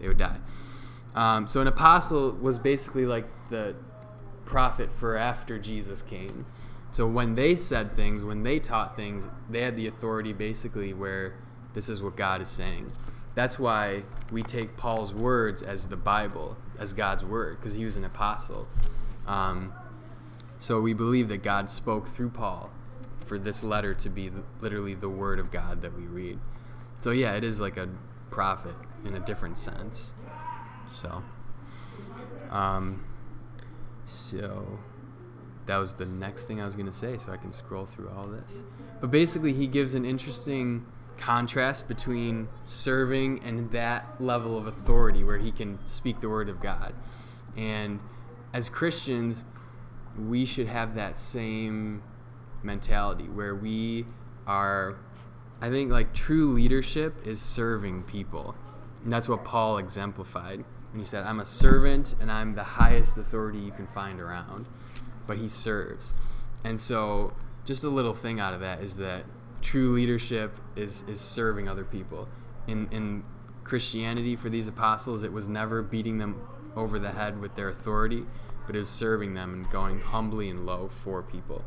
[0.00, 0.38] they would die.
[1.14, 3.76] Um, so an apostle was basically like the
[4.46, 6.46] prophet for after Jesus came.
[6.90, 11.34] So when they said things, when they taught things, they had the authority basically where
[11.74, 12.90] this is what God is saying.
[13.34, 17.96] That's why we take Paul's words as the Bible, as God's word, because he was
[17.98, 18.66] an apostle.
[19.26, 19.72] Um,
[20.58, 22.70] so we believe that God spoke through Paul
[23.24, 26.38] for this letter to be literally the word of God that we read.
[26.98, 27.88] So yeah, it is like a
[28.30, 30.10] prophet in a different sense.
[30.92, 31.22] So,
[32.50, 33.04] um,
[34.06, 34.78] so
[35.66, 38.10] that was the next thing I was going to say, so I can scroll through
[38.16, 38.62] all this.
[39.00, 40.86] But basically, he gives an interesting
[41.18, 46.60] contrast between serving and that level of authority where he can speak the word of
[46.60, 46.94] God.
[47.56, 48.00] And
[48.54, 49.44] as Christians,
[50.26, 52.02] we should have that same
[52.62, 54.06] mentality where we
[54.46, 54.96] are,
[55.60, 58.54] I think, like true leadership is serving people.
[59.02, 60.64] And that's what Paul exemplified.
[60.92, 64.64] And he said, I'm a servant and I'm the highest authority you can find around
[65.26, 66.14] but he serves.
[66.64, 67.32] And so,
[67.64, 69.24] just a little thing out of that is that
[69.62, 72.28] true leadership is is serving other people.
[72.66, 73.22] In in
[73.64, 76.40] Christianity, for these apostles, it was never beating them
[76.76, 78.24] over the head with their authority,
[78.66, 81.64] but is serving them and going humbly and low for people.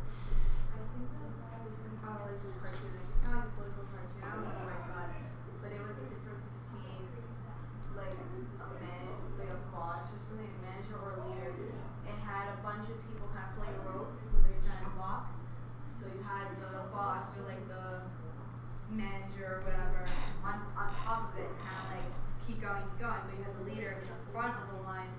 [18.89, 20.03] manager or whatever
[20.43, 22.07] on, on top of it, kind of like
[22.47, 23.21] keep going, keep going.
[23.27, 25.11] But you have the leader in the front of the line,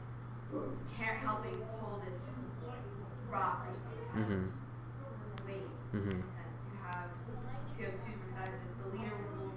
[0.96, 2.32] care, helping pull this
[3.30, 4.24] rock or something.
[4.24, 4.44] Mm-hmm.
[5.46, 6.10] Weight Mm-hmm.
[6.10, 6.60] in a sense.
[6.68, 8.52] You have so you have two different sides.
[8.52, 8.76] of it.
[8.82, 9.52] The leader will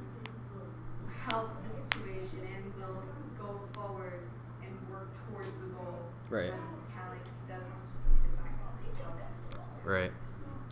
[1.28, 3.04] help the situation and will
[3.40, 4.22] go forward
[4.64, 6.08] and work towards the goal.
[6.30, 6.52] Right.
[6.52, 8.96] Kind of like that wants to just like sit back and wait.
[8.96, 10.12] So, Right.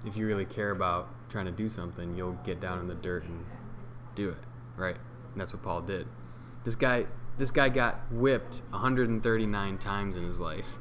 [0.06, 3.24] If you really care about trying to do something, you'll get down in the dirt
[3.26, 3.46] and
[4.16, 4.38] do it.
[4.76, 4.96] Right.
[5.32, 6.08] And that's what Paul did.
[6.64, 7.06] This guy
[7.38, 10.78] this guy got whipped 139 times in his life.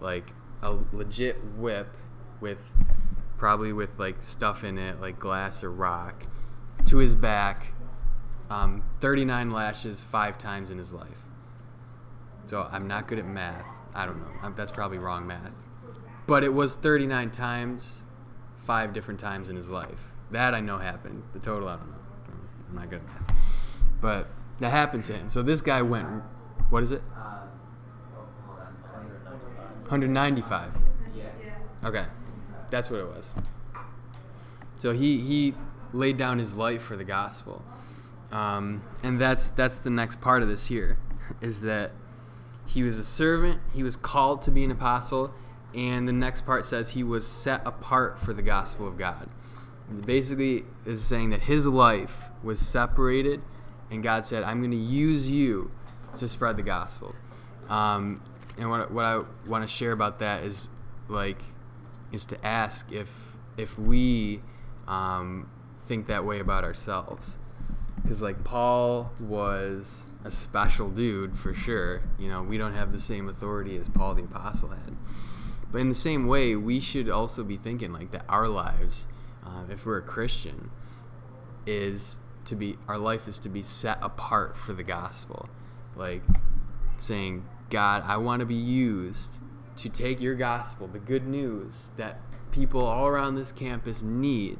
[0.00, 1.88] Like a legit whip
[2.40, 2.60] with
[3.38, 6.22] probably with like stuff in it, like glass or rock,
[6.86, 7.72] to his back.
[8.48, 11.22] Um, 39 lashes five times in his life.
[12.44, 13.66] So I'm not good at math.
[13.92, 14.30] I don't know.
[14.42, 15.56] i that's probably wrong math.
[16.28, 18.04] But it was 39 times,
[18.66, 20.12] five different times in his life.
[20.32, 21.22] That I know happened.
[21.32, 21.96] The total, I don't know.
[22.68, 23.36] I'm not good at math.
[24.00, 25.30] But that happened to him.
[25.30, 26.06] So this guy went,
[26.70, 27.02] what is it?
[27.16, 27.46] Uh,
[28.16, 28.76] oh, hold on.
[28.88, 29.04] Sorry.
[29.88, 30.72] 195.
[31.14, 31.24] Yeah.
[31.44, 31.88] yeah.
[31.88, 32.04] Okay,
[32.70, 33.32] that's what it was.
[34.78, 35.54] So he he
[35.92, 37.64] laid down his life for the gospel,
[38.32, 40.98] um, and that's that's the next part of this here,
[41.40, 41.92] is that
[42.66, 43.60] he was a servant.
[43.72, 45.32] He was called to be an apostle,
[45.76, 49.28] and the next part says he was set apart for the gospel of God.
[49.88, 53.42] And basically, is saying that his life was separated,
[53.90, 55.70] and God said, "I'm going to use you
[56.16, 57.14] to spread the gospel."
[57.68, 58.22] Um,
[58.58, 60.68] and what what I want to share about that is
[61.08, 61.38] like
[62.12, 63.08] is to ask if
[63.56, 64.40] if we
[64.88, 65.48] um,
[65.80, 67.38] think that way about ourselves
[68.02, 72.98] because like paul was a special dude for sure you know we don't have the
[72.98, 74.96] same authority as paul the apostle had
[75.70, 79.06] but in the same way we should also be thinking like that our lives
[79.44, 80.70] uh, if we're a christian
[81.66, 85.48] is to be our life is to be set apart for the gospel
[85.96, 86.22] like
[86.98, 89.38] saying god i want to be used
[89.76, 92.18] to take your gospel the good news that
[92.50, 94.58] people all around this campus need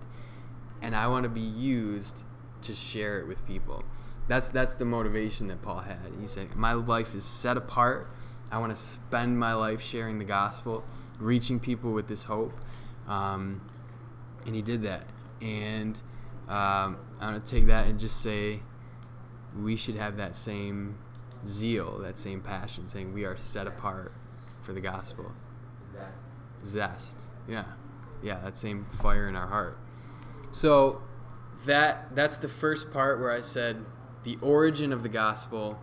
[0.83, 2.23] and I want to be used
[2.62, 3.85] to share it with people.
[4.29, 5.99] That's that's the motivation that Paul had.
[6.21, 8.11] He said, "My life is set apart.
[8.50, 10.85] I want to spend my life sharing the gospel,
[11.18, 12.59] reaching people with this hope."
[13.09, 13.61] Um,
[14.46, 15.04] and he did that.
[15.40, 16.00] And
[16.48, 18.61] um, I'm gonna take that and just say,
[19.61, 20.96] we should have that same
[21.46, 24.12] zeal, that same passion, saying we are set apart
[24.62, 25.32] for the gospel.
[25.92, 26.12] Zest.
[26.64, 27.26] Zest.
[27.48, 27.64] Yeah.
[28.22, 29.78] Yeah, that same fire in our heart.
[30.52, 31.02] So,
[31.64, 33.87] that that's the first part where I said
[34.22, 35.78] the origin of the gospel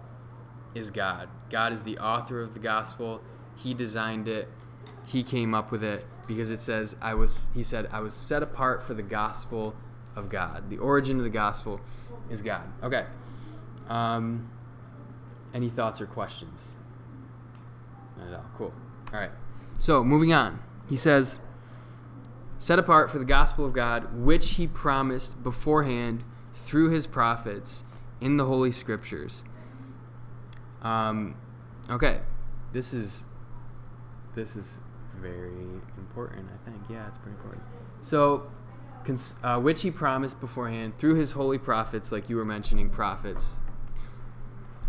[0.76, 1.30] is God.
[1.50, 3.22] God is the author of the gospel.
[3.56, 4.48] He designed it.
[5.06, 8.42] He came up with it because it says I was he said I was set
[8.42, 9.76] apart for the gospel
[10.16, 10.70] of God.
[10.70, 11.82] The origin of the gospel
[12.30, 12.64] is God.
[12.82, 13.06] Okay.
[13.88, 14.50] Um,
[15.54, 16.64] any thoughts or questions?
[18.18, 18.46] Not at all.
[18.58, 18.74] Cool.
[19.14, 19.32] All right.
[19.80, 20.60] So, moving on.
[20.90, 21.40] He says
[22.58, 26.24] set apart for the gospel of God, which he promised beforehand
[26.56, 27.84] through his prophets
[28.22, 29.44] in the Holy Scriptures.
[30.84, 31.36] Um,
[31.89, 32.19] okay,
[32.72, 33.26] this is
[34.36, 34.82] this is
[35.19, 35.52] very
[35.98, 36.48] important.
[36.54, 37.63] I think, yeah, it's pretty important.
[38.02, 38.50] So,
[39.06, 43.54] cons- uh, which he promised beforehand through his holy prophets, like you were mentioning, prophets,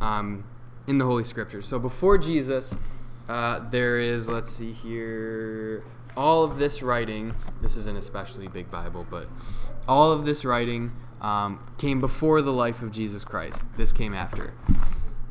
[0.00, 0.44] um,
[0.86, 1.66] in the Holy Scriptures.
[1.66, 2.76] So before Jesus,
[3.28, 5.84] uh, there is, let's see here,
[6.16, 7.34] all of this writing.
[7.60, 9.28] This is an especially big Bible, but
[9.88, 13.66] all of this writing um, came before the life of Jesus Christ.
[13.76, 14.52] This came after.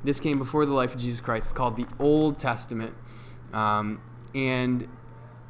[0.04, 1.46] This came before the life of Jesus Christ.
[1.46, 2.94] It's called the Old Testament.
[3.54, 4.02] Um,
[4.36, 4.88] and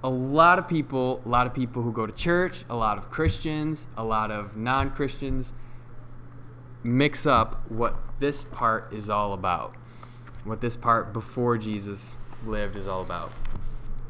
[0.03, 3.09] a lot of people, a lot of people who go to church, a lot of
[3.09, 5.53] Christians, a lot of non Christians
[6.83, 9.75] mix up what this part is all about.
[10.43, 13.31] What this part before Jesus lived is all about.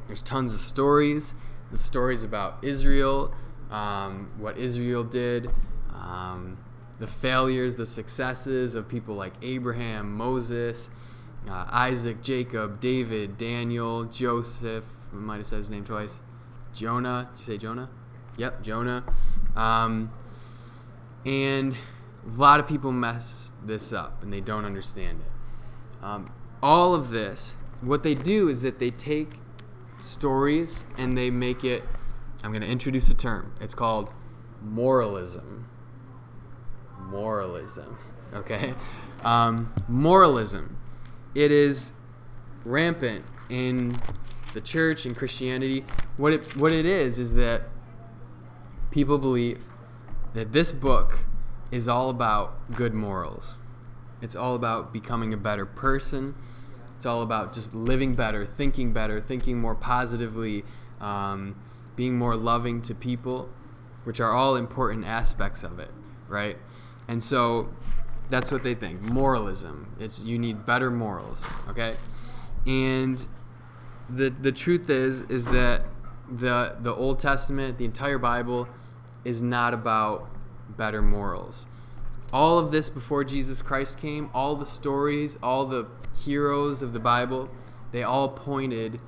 [0.08, 1.36] There's tons of stories.
[1.72, 3.34] The stories about Israel,
[3.72, 5.50] um, what Israel did,
[5.92, 6.58] um,
[7.00, 10.92] the failures, the successes of people like Abraham, Moses,
[11.50, 14.86] uh, Isaac, Jacob, David, Daniel, Joseph.
[15.12, 16.22] I might have said his name twice.
[16.74, 17.30] Jonah.
[17.32, 17.90] Did you say Jonah?
[18.38, 19.04] Yep, Jonah.
[19.56, 20.12] Um,
[21.26, 21.76] and
[22.26, 26.04] a lot of people mess this up and they don't understand it.
[26.04, 29.40] Um, all of this, what they do is that they take
[29.98, 31.84] stories and they make it.
[32.44, 33.54] I'm going to introduce a term.
[33.62, 34.10] It's called
[34.62, 35.70] moralism.
[37.14, 37.98] Moralism.
[38.34, 38.74] Okay?
[39.24, 40.76] Um, moralism.
[41.36, 41.92] It is
[42.66, 43.96] rampant in
[44.54, 45.86] the church and Christianity.
[46.18, 47.62] What it, what it is, is that
[48.92, 49.64] people believe
[50.34, 51.20] that this book
[51.72, 53.58] is all about good morals.
[54.22, 56.36] It's all about becoming a better person.
[56.96, 60.64] It's all about just living better, thinking better, thinking more positively,
[61.02, 61.56] um,
[61.96, 63.50] being more loving to people,
[64.04, 65.92] which are all important aspects of it,
[66.28, 66.58] right?
[67.08, 67.70] And so
[68.30, 69.02] that's what they think.
[69.04, 69.96] Moralism.
[70.00, 71.94] It's you need better morals, okay?
[72.66, 73.26] And
[74.10, 75.84] the the truth is is that
[76.32, 78.68] the the Old Testament, the entire Bible
[79.24, 80.30] is not about
[80.78, 81.68] better morals.
[82.32, 85.88] All of this before Jesus Christ came, all the stories, all the
[86.26, 87.50] heroes of the Bible,
[87.92, 89.00] they all pointed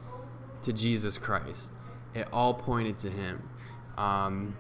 [0.62, 1.72] to Jesus Christ.
[2.14, 3.50] It all pointed to Him.
[3.98, 4.56] Um,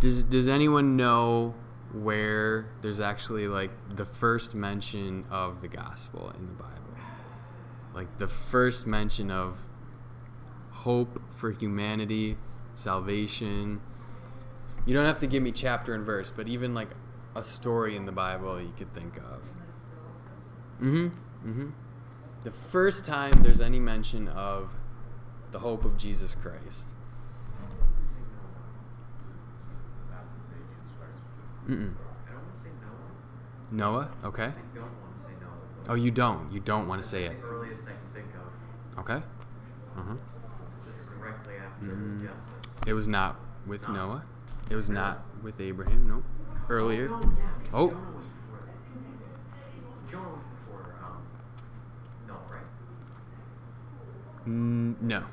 [0.00, 1.54] does Does anyone know
[2.02, 6.72] where there's actually like the first mention of the gospel in the Bible?
[7.94, 9.58] Like the first mention of
[10.70, 12.36] hope for humanity,
[12.74, 13.80] salvation.
[14.84, 16.90] You don't have to give me chapter and verse, but even like
[17.34, 19.42] a story in the Bible you could think of.
[20.80, 21.06] Mm-hmm.
[21.48, 21.70] Mm-hmm.
[22.44, 24.82] The first time there's any mention of
[25.50, 26.92] the hope of Jesus Christ.
[30.10, 31.55] Not to say Jesus Christ specifically.
[31.68, 31.94] Mm-mm.
[32.26, 32.70] I don't want to say
[33.72, 33.92] Noah.
[33.92, 34.10] Noah.
[34.24, 34.44] Okay.
[34.44, 35.90] I don't want to say Noah.
[35.90, 36.52] Oh, you don't.
[36.52, 37.36] You don't want to say it.
[37.42, 39.00] Earliest I can think of.
[39.00, 39.14] Okay.
[39.96, 40.14] Uh huh.
[40.96, 42.20] It's directly after Mm.
[42.20, 42.86] Genesis.
[42.86, 43.94] It was not with No.
[43.94, 44.22] Noah.
[44.70, 46.08] It was not with Abraham.
[46.08, 46.22] No.
[46.68, 47.08] Earlier.
[47.10, 47.48] Oh, no, yeah.
[47.58, 47.88] because Oh.
[47.88, 50.10] Jonah was before that.
[50.10, 51.22] Jonah was before um,
[52.28, 52.66] Noah, right?
[55.02, 55.24] No.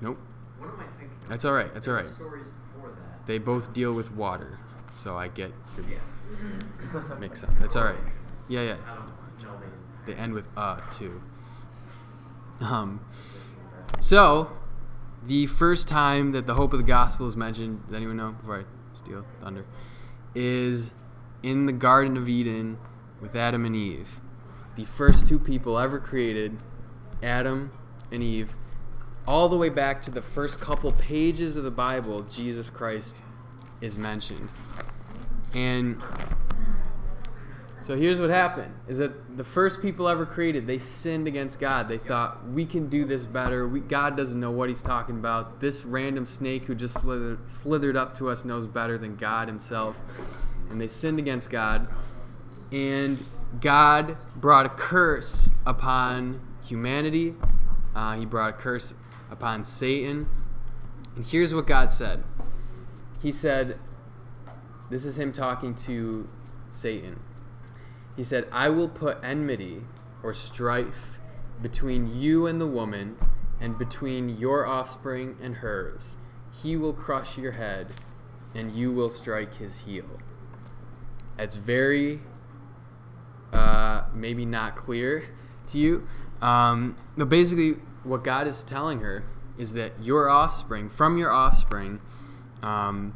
[0.00, 0.18] Nope.
[0.58, 1.16] What am I thinking?
[1.22, 1.28] of?
[1.28, 1.72] That's all right.
[1.74, 2.08] That's all right.
[2.08, 3.26] Stories before that.
[3.26, 4.58] They both deal with water,
[4.94, 7.02] so I get your Yeah.
[7.18, 7.50] mix up.
[7.58, 7.98] That's all right.
[8.48, 8.76] Yeah, yeah.
[8.86, 9.60] I don't know
[10.06, 11.20] the They end with uh too.
[12.60, 13.00] Um.
[13.98, 14.50] So,
[15.26, 18.60] the first time that the hope of the gospel is mentioned, does anyone know before
[18.60, 19.64] I steal thunder,
[20.34, 20.94] is
[21.42, 22.78] in the Garden of Eden
[23.20, 24.20] with Adam and Eve.
[24.76, 26.56] The first two people ever created,
[27.22, 27.70] Adam
[28.10, 28.52] and Eve,
[29.26, 33.22] all the way back to the first couple pages of the Bible, Jesus Christ
[33.80, 34.48] is mentioned.
[35.54, 36.00] And
[37.80, 41.88] so here's what happened is that the first people ever created, they sinned against God.
[41.88, 43.66] They thought, we can do this better.
[43.66, 45.60] We, God doesn't know what he's talking about.
[45.60, 49.98] This random snake who just slithered, slithered up to us knows better than God himself.
[50.70, 51.88] And they sinned against God.
[52.70, 53.24] And
[53.60, 57.34] God brought a curse upon humanity.
[57.94, 58.94] Uh, he brought a curse
[59.30, 60.28] upon Satan.
[61.16, 62.22] And here's what God said
[63.20, 63.78] He said,
[64.90, 66.28] this is him talking to
[66.68, 67.20] Satan.
[68.16, 69.82] He said, I will put enmity
[70.22, 71.18] or strife
[71.62, 73.16] between you and the woman,
[73.60, 76.16] and between your offspring and hers.
[76.62, 77.88] He will crush your head,
[78.54, 80.06] and you will strike his heel.
[81.38, 82.20] It's very,
[83.52, 85.24] uh, maybe not clear
[85.68, 86.08] to you.
[86.40, 89.24] Um, but basically, what God is telling her
[89.58, 92.00] is that your offspring, from your offspring,
[92.62, 93.14] um,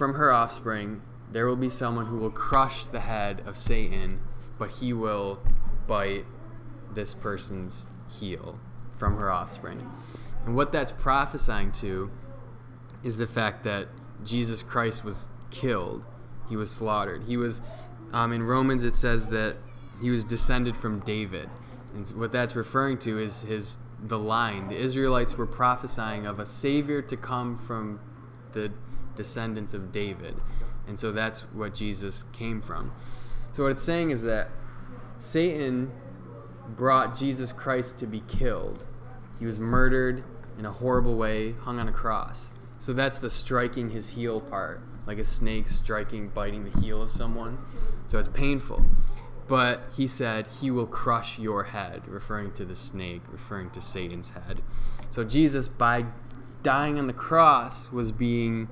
[0.00, 4.18] from her offspring, there will be someone who will crush the head of Satan,
[4.56, 5.38] but he will
[5.86, 6.24] bite
[6.94, 8.58] this person's heel
[8.96, 9.78] from her offspring.
[10.46, 12.10] And what that's prophesying to
[13.04, 13.88] is the fact that
[14.24, 16.02] Jesus Christ was killed,
[16.48, 17.24] he was slaughtered.
[17.24, 17.60] He was,
[18.14, 19.58] um, in Romans, it says that
[20.00, 21.50] he was descended from David.
[21.94, 24.68] And what that's referring to is his the line.
[24.68, 28.00] The Israelites were prophesying of a savior to come from
[28.52, 28.72] the
[29.20, 30.34] descendants of David.
[30.88, 32.90] And so that's what Jesus came from.
[33.52, 34.48] So what it's saying is that
[35.18, 35.92] Satan
[36.76, 38.86] brought Jesus Christ to be killed.
[39.38, 40.24] He was murdered
[40.58, 42.50] in a horrible way, hung on a cross.
[42.78, 47.10] So that's the striking his heel part, like a snake striking, biting the heel of
[47.10, 47.58] someone.
[48.08, 48.84] So it's painful.
[49.46, 54.30] But he said, He will crush your head, referring to the snake, referring to Satan's
[54.30, 54.60] head.
[55.10, 56.06] So Jesus, by
[56.62, 58.68] dying on the cross, was being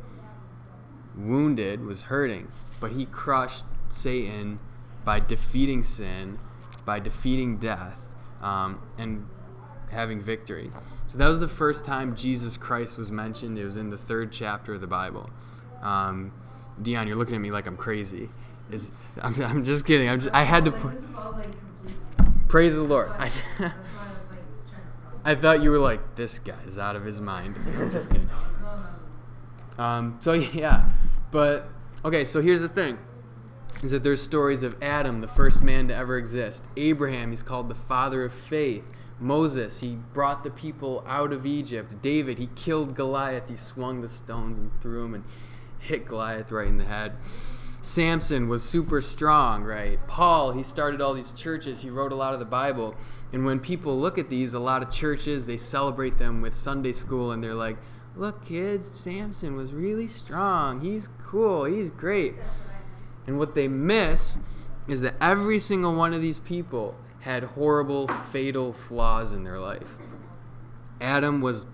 [1.19, 2.49] wounded, was hurting.
[2.81, 4.59] But he crushed Satan
[5.05, 6.39] by defeating sin,
[6.85, 8.05] by defeating death,
[8.41, 9.27] um, and
[9.91, 10.71] having victory.
[11.07, 13.59] So that was the first time Jesus Christ was mentioned.
[13.59, 15.31] It was in the third chapter of the Bible.
[15.83, 16.33] Um,
[16.83, 18.29] Dion, you're looking at me like I'm crazy.
[18.71, 18.93] Is
[19.23, 20.09] I'm, I'm just kidding.
[20.09, 23.09] I'm just I had to Like, put, this is all like praise the Lord.
[23.11, 23.73] I, That's why I'm
[24.29, 24.39] like
[24.71, 25.21] trying to process.
[25.25, 27.57] I thought you were like this guy's out of his mind.
[27.79, 28.29] I'm just kidding.
[29.79, 30.89] Um, so yeah,
[31.31, 31.69] but
[32.05, 32.25] okay.
[32.25, 32.99] So here's the thing:
[33.83, 36.65] is that there's stories of Adam, the first man to ever exist.
[36.77, 38.93] Abraham, he's called the father of faith.
[39.21, 42.01] Moses, he brought the people out of Egypt.
[42.01, 43.49] David, he killed Goliath.
[43.49, 45.25] He swung the stones and threw him and
[45.79, 47.13] hit Goliath right in the head.
[47.81, 49.99] Samson was super strong, right?
[50.07, 51.81] Paul, he started all these churches.
[51.81, 52.95] He wrote a lot of the Bible.
[53.33, 56.93] And when people look at these, a lot of churches, they celebrate them with Sunday
[56.93, 57.77] school and they're like,
[58.19, 60.81] look, kids, Samson was really strong.
[60.81, 61.65] He's cool.
[61.65, 62.35] He's great.
[63.27, 64.39] And what they miss
[64.89, 69.99] is that every single one of these people had horrible, fatal flaws in their life.
[71.01, 71.67] Adam was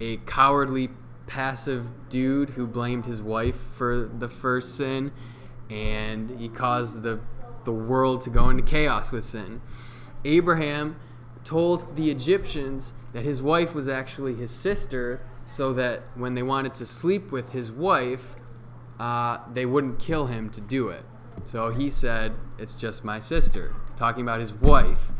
[0.00, 0.90] a cowardly,
[1.26, 5.12] passive dude who blamed his wife for the first sin,
[5.70, 7.20] and he caused the,
[7.64, 9.60] the world to go into chaos with sin.
[10.24, 10.96] Abraham
[11.44, 16.74] told the Egyptians that his wife was actually his sister, so that when they wanted
[16.74, 18.36] to sleep with his wife,
[18.98, 21.04] uh, they wouldn't kill him to do it.
[21.44, 25.12] So he said, It's just my sister, talking about his wife.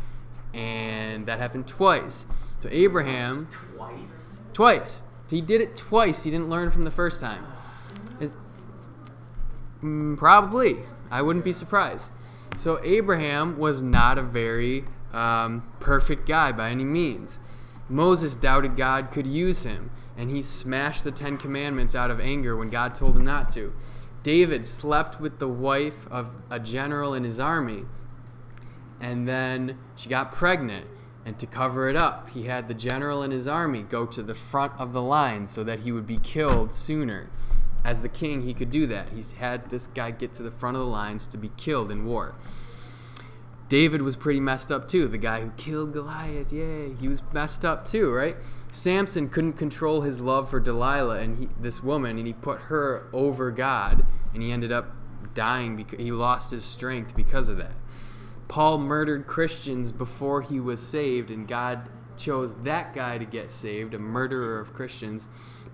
[0.53, 2.25] And that happened twice.
[2.61, 4.41] So Abraham, Twice.
[4.53, 5.03] twice.
[5.29, 6.23] He did it twice.
[6.23, 7.43] He didn't learn from the first time.
[9.81, 10.77] Mm, probably.
[11.11, 12.11] I wouldn't be surprised.
[12.55, 17.39] So Abraham was not a very um, perfect guy by any means.
[17.89, 22.55] Moses doubted God could use him, and he smashed the Ten Commandments out of anger
[22.55, 23.73] when God told him not to.
[24.21, 27.83] David slept with the wife of a general in his army,
[29.01, 30.87] and then she got pregnant.
[31.25, 34.33] And to cover it up, he had the general in his army go to the
[34.33, 37.29] front of the line so that he would be killed sooner.
[37.85, 39.09] As the king, he could do that.
[39.09, 42.05] He's had this guy get to the front of the lines to be killed in
[42.05, 42.35] war.
[43.73, 45.07] David was pretty messed up too.
[45.07, 48.35] The guy who killed Goliath, yay, he was messed up too, right?
[48.71, 53.07] Samson couldn't control his love for Delilah and he, this woman, and he put her
[53.11, 54.91] over God, and he ended up
[55.33, 57.73] dying because he lost his strength because of that.
[58.47, 63.95] Paul murdered Christians before he was saved, and God chose that guy to get saved,
[63.95, 65.27] a murderer of Christians.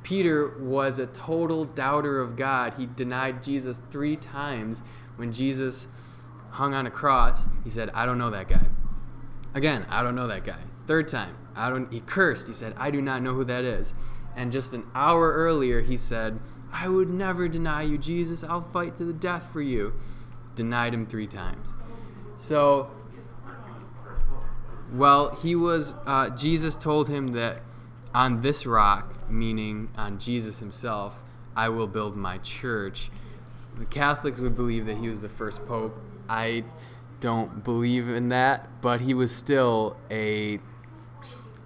[0.04, 2.76] Peter was a total doubter of God.
[2.76, 4.84] He denied Jesus three times
[5.18, 5.90] when Jesus
[6.52, 7.48] hung on a cross.
[7.64, 8.66] He said, I don't know that guy.
[9.54, 10.60] Again, I don't know that guy.
[10.88, 12.48] Third time, I don't he cursed.
[12.48, 13.94] He said, I do not know who that is.
[14.36, 16.40] And just an hour earlier he said,
[16.72, 18.44] I would never deny you, Jesus.
[18.44, 19.94] I'll fight to the death for you.
[20.56, 21.70] Denied him 3 times.
[22.36, 22.92] So
[24.92, 27.62] well, he was uh, Jesus told him that
[28.14, 31.22] on this rock, meaning on Jesus himself,
[31.56, 33.12] I will build my church.
[33.78, 35.96] The Catholics would believe that he was the first pope.
[36.30, 36.64] I
[37.20, 40.60] don't believe in that, but he was still a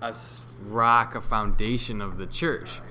[0.01, 0.15] a
[0.61, 2.81] rock, a foundation of the church.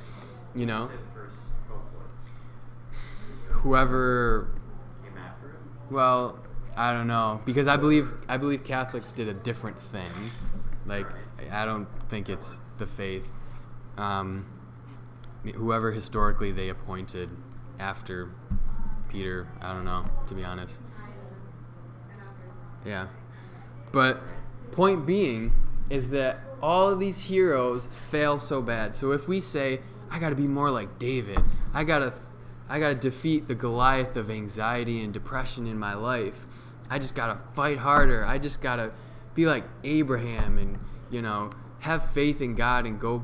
[0.54, 1.36] You know, Say the first
[1.68, 3.56] pope was.
[3.62, 4.48] whoever
[5.02, 5.56] Came after him.
[5.90, 6.38] Well,
[6.76, 10.10] I don't know because I believe I believe Catholics did a different thing.
[10.86, 11.06] Like
[11.50, 13.28] I don't think it's the faith.
[13.96, 14.46] Um,
[15.54, 17.30] whoever historically they appointed
[17.78, 18.30] after
[19.08, 20.78] Peter, I don't know to be honest.
[22.84, 23.06] Yeah,
[23.92, 24.22] but
[24.72, 25.52] point being
[25.90, 28.94] is that all of these heroes fail so bad.
[28.94, 29.80] So if we say
[30.10, 31.40] I got to be more like David,
[31.74, 32.12] I got to
[32.68, 36.46] I got to defeat the Goliath of anxiety and depression in my life.
[36.88, 38.24] I just got to fight harder.
[38.24, 38.92] I just got to
[39.34, 40.78] be like Abraham and,
[41.10, 43.22] you know, have faith in God and go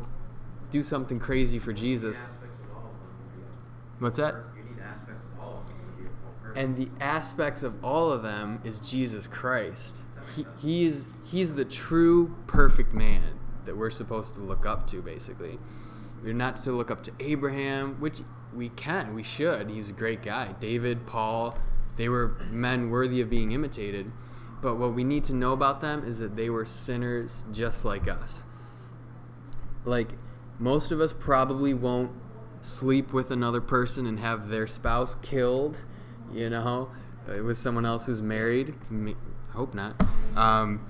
[0.70, 2.20] do something crazy for Jesus.
[2.20, 4.34] Aspects of all of them would be- What's that?
[4.56, 6.47] You need aspects of all of them to be a full person.
[6.58, 10.02] And the aspects of all of them is Jesus Christ.
[10.34, 15.60] He, he's he's the true perfect man that we're supposed to look up to basically.
[16.20, 19.70] We're not to look up to Abraham, which we can, we should.
[19.70, 20.56] He's a great guy.
[20.58, 21.56] David, Paul,
[21.94, 24.10] they were men worthy of being imitated.
[24.60, 28.08] But what we need to know about them is that they were sinners just like
[28.08, 28.42] us.
[29.84, 30.08] Like
[30.58, 32.10] most of us probably won't
[32.62, 35.78] sleep with another person and have their spouse killed,
[36.32, 36.90] you know,
[37.28, 38.74] uh, with someone else who's married.
[38.92, 40.00] I hope not.
[40.36, 40.84] Um,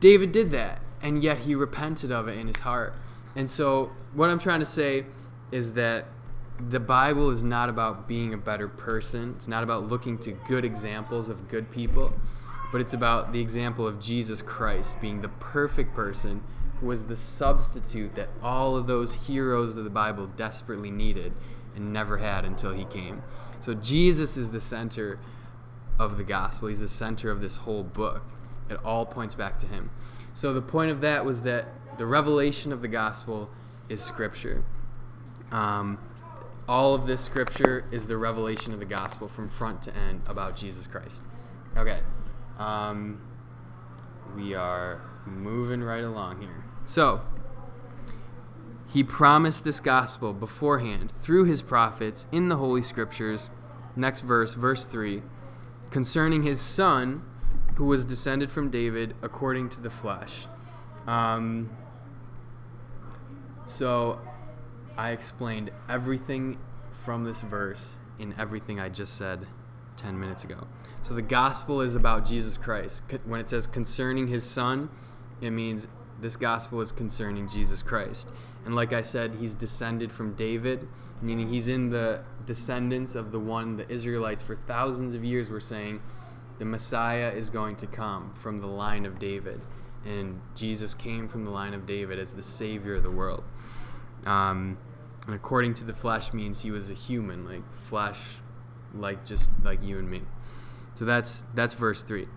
[0.00, 2.94] David did that, and yet he repented of it in his heart.
[3.36, 5.06] And so, what I'm trying to say
[5.50, 6.06] is that
[6.68, 9.34] the Bible is not about being a better person.
[9.36, 12.12] It's not about looking to good examples of good people,
[12.70, 16.42] but it's about the example of Jesus Christ being the perfect person
[16.80, 21.32] who was the substitute that all of those heroes of the Bible desperately needed
[21.74, 23.22] and never had until he came.
[23.62, 25.18] So, Jesus is the center
[25.98, 26.68] of the gospel.
[26.68, 28.22] He's the center of this whole book.
[28.70, 29.90] It all points back to him.
[30.34, 31.66] So the point of that was that
[31.98, 33.50] the revelation of the gospel
[33.88, 34.64] is scripture.
[35.50, 35.98] Um,
[36.68, 40.56] all of this scripture is the revelation of the gospel from front to end about
[40.56, 41.22] Jesus Christ.
[41.76, 42.00] Okay.
[42.58, 43.20] Um,
[44.34, 46.64] we are moving right along here.
[46.84, 47.20] So,
[48.92, 53.48] he promised this gospel beforehand through his prophets in the Holy Scriptures.
[53.96, 55.22] Next verse, verse 3
[55.90, 57.22] concerning his son,
[57.74, 60.46] who was descended from David according to the flesh.
[61.06, 61.70] Um,
[63.66, 64.18] so
[64.96, 66.58] I explained everything
[66.92, 69.46] from this verse in everything I just said
[69.96, 70.66] 10 minutes ago.
[71.02, 73.02] So the gospel is about Jesus Christ.
[73.26, 74.88] When it says concerning his son,
[75.42, 75.88] it means
[76.20, 78.30] this gospel is concerning Jesus Christ.
[78.64, 80.88] And like I said, he's descended from David,
[81.20, 85.60] meaning he's in the descendants of the one the Israelites for thousands of years were
[85.60, 86.00] saying
[86.58, 89.60] the Messiah is going to come from the line of David.
[90.04, 93.44] And Jesus came from the line of David as the Savior of the world.
[94.26, 94.78] Um,
[95.26, 98.20] and according to the flesh means he was a human, like flesh,
[98.94, 100.22] like just like you and me.
[100.94, 102.28] So that's that's verse three.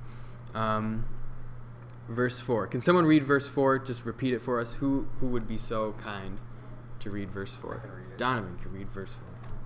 [0.53, 1.05] Um,
[2.07, 2.67] verse 4.
[2.67, 3.79] Can someone read verse 4?
[3.79, 4.73] Just repeat it for us.
[4.73, 6.39] Who, who would be so kind
[6.99, 7.81] to read verse 4?
[7.97, 9.13] Read Donovan can read verse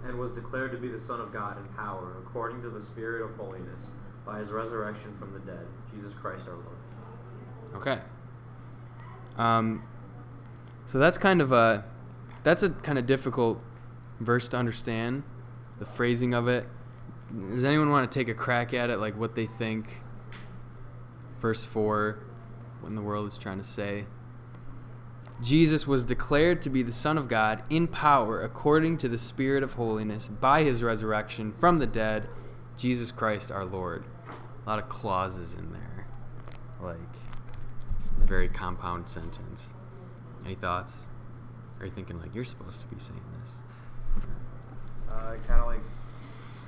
[0.02, 0.10] 4.
[0.10, 3.22] And was declared to be the Son of God in power, according to the Spirit
[3.24, 3.88] of holiness,
[4.26, 6.78] by his resurrection from the dead, Jesus Christ our Lord.
[7.76, 8.02] Okay.
[9.38, 9.84] Um,
[10.86, 11.86] so that's kind of a
[12.44, 13.62] that's a kind of difficult
[14.20, 15.24] verse to understand,
[15.78, 16.66] the phrasing of it.
[17.52, 20.02] Does anyone want to take a crack at it, like what they think
[21.42, 22.20] verse 4
[22.82, 24.05] when the world is trying to say.
[25.41, 29.63] Jesus was declared to be the Son of God in power according to the Spirit
[29.63, 32.27] of holiness by his resurrection from the dead,
[32.75, 34.05] Jesus Christ our Lord.
[34.65, 36.07] A lot of clauses in there.
[36.82, 36.97] Like,
[38.21, 39.71] a very compound sentence.
[40.45, 40.97] Any thoughts?
[41.80, 44.25] Are you thinking, like, you're supposed to be saying this?
[45.09, 45.82] Uh, kind of like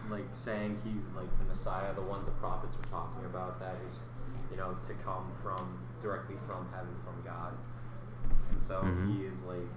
[0.09, 4.03] like saying he's like the Messiah, the ones the prophets were talking about that is,
[4.51, 7.54] you know, to come from directly from heaven, from God.
[8.52, 9.16] And so Mhm.
[9.16, 9.68] he is like,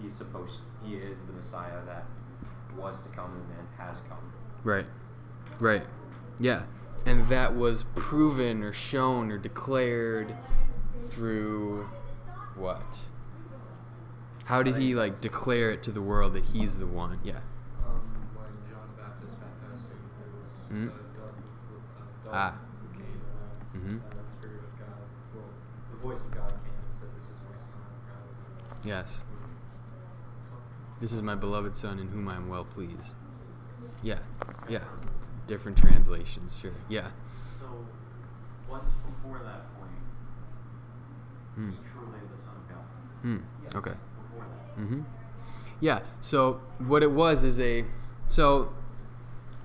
[0.00, 2.04] he's supposed, he is the Messiah that
[2.76, 4.32] was to come and has come.
[4.64, 4.88] Right.
[5.60, 5.86] Right.
[6.38, 6.64] Yeah.
[7.06, 10.34] And that was proven or shown or declared
[11.02, 11.88] through
[12.56, 13.04] what?
[14.46, 17.18] How did he like declare it to the world that he's the one?
[17.22, 17.40] Yeah.
[17.86, 18.00] Um,
[18.34, 20.88] when John the Baptist went fasting, there was Mhm.
[20.88, 21.34] a dove,
[22.22, 22.54] a dove Ah.
[22.82, 24.00] who came, uh, Mhm.
[24.00, 25.04] uh, the Spirit of God,
[25.34, 25.44] well,
[25.92, 27.68] the voice of God came and said, "This is my son."
[28.70, 29.22] Uh, Yes.
[31.00, 33.14] This is my beloved son in whom I am well pleased.
[34.02, 34.18] Yeah.
[34.68, 34.84] Yeah.
[35.46, 36.72] Different translations, sure.
[36.88, 37.08] Yeah.
[37.58, 37.66] So,
[38.68, 39.90] once before that point,
[41.56, 41.70] Hmm.
[41.70, 42.84] he truly the Son of God.
[43.22, 43.38] Hmm.
[43.62, 43.90] Yes, Okay.
[43.92, 44.80] Before that.
[44.82, 45.02] Mm-hmm.
[45.80, 46.00] Yeah.
[46.20, 47.84] So what it was is a
[48.26, 48.72] so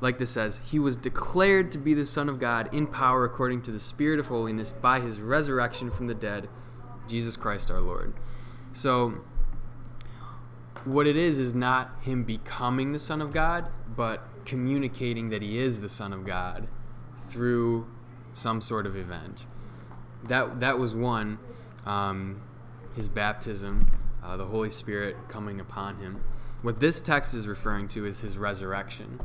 [0.01, 3.61] like this says, he was declared to be the Son of God in power according
[3.63, 6.47] to the Spirit of holiness by his resurrection from the dead,
[7.07, 8.13] Jesus Christ our Lord.
[8.71, 9.15] So,
[10.85, 15.59] what it is is not him becoming the Son of God, but communicating that he
[15.59, 16.69] is the Son of God
[17.27, 17.87] through
[18.33, 19.45] some sort of event.
[20.23, 21.39] That that was one,
[21.85, 22.41] um,
[22.95, 23.91] his baptism,
[24.23, 26.21] uh, the Holy Spirit coming upon him.
[26.61, 29.19] What this text is referring to is his resurrection.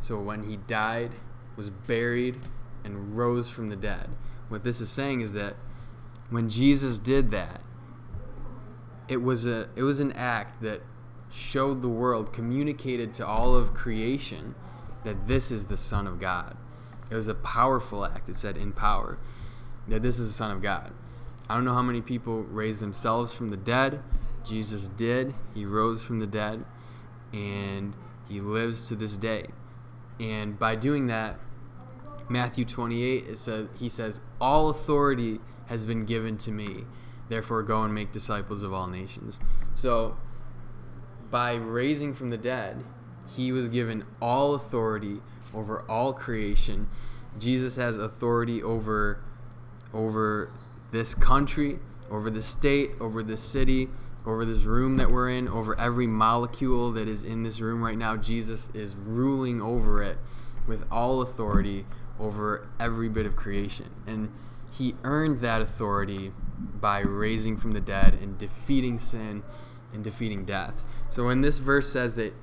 [0.00, 1.12] So when he died,
[1.56, 2.36] was buried,
[2.84, 4.08] and rose from the dead.
[4.48, 5.54] What this is saying is that
[6.30, 7.60] when Jesus did that,
[9.08, 10.82] it was a it was an act that
[11.30, 14.54] showed the world, communicated to all of creation
[15.04, 16.56] that this is the Son of God.
[17.10, 18.28] It was a powerful act.
[18.28, 19.18] It said in power
[19.88, 20.92] that this is the Son of God.
[21.48, 24.02] I don't know how many people raised themselves from the dead.
[24.44, 25.34] Jesus did.
[25.54, 26.64] He rose from the dead
[27.32, 27.94] and
[28.28, 29.46] he lives to this day.
[30.20, 31.38] And by doing that,
[32.28, 36.84] Matthew 28, it says, he says, All authority has been given to me.
[37.28, 39.38] Therefore, go and make disciples of all nations.
[39.74, 40.16] So,
[41.30, 42.82] by raising from the dead,
[43.36, 45.20] he was given all authority
[45.54, 46.88] over all creation.
[47.38, 49.20] Jesus has authority over
[49.94, 50.50] over
[50.90, 51.78] this country,
[52.10, 53.88] over the state, over the city,
[54.26, 57.96] over this room that we're in, over every molecule that is in this room right
[57.96, 58.16] now.
[58.16, 60.18] Jesus is ruling over it
[60.66, 61.86] with all authority
[62.20, 63.86] over every bit of creation.
[64.06, 64.30] And
[64.72, 66.32] he earned that authority
[66.80, 69.42] by raising from the dead and defeating sin
[69.92, 70.84] and defeating death.
[71.08, 72.34] So when this verse says that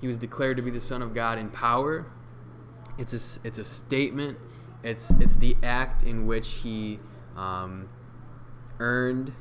[0.00, 2.06] he was declared to be the son of God in power,
[2.98, 4.38] it's a, it's a statement.
[4.84, 6.98] It's it's the act in which he
[7.36, 7.88] um,
[8.78, 9.32] earned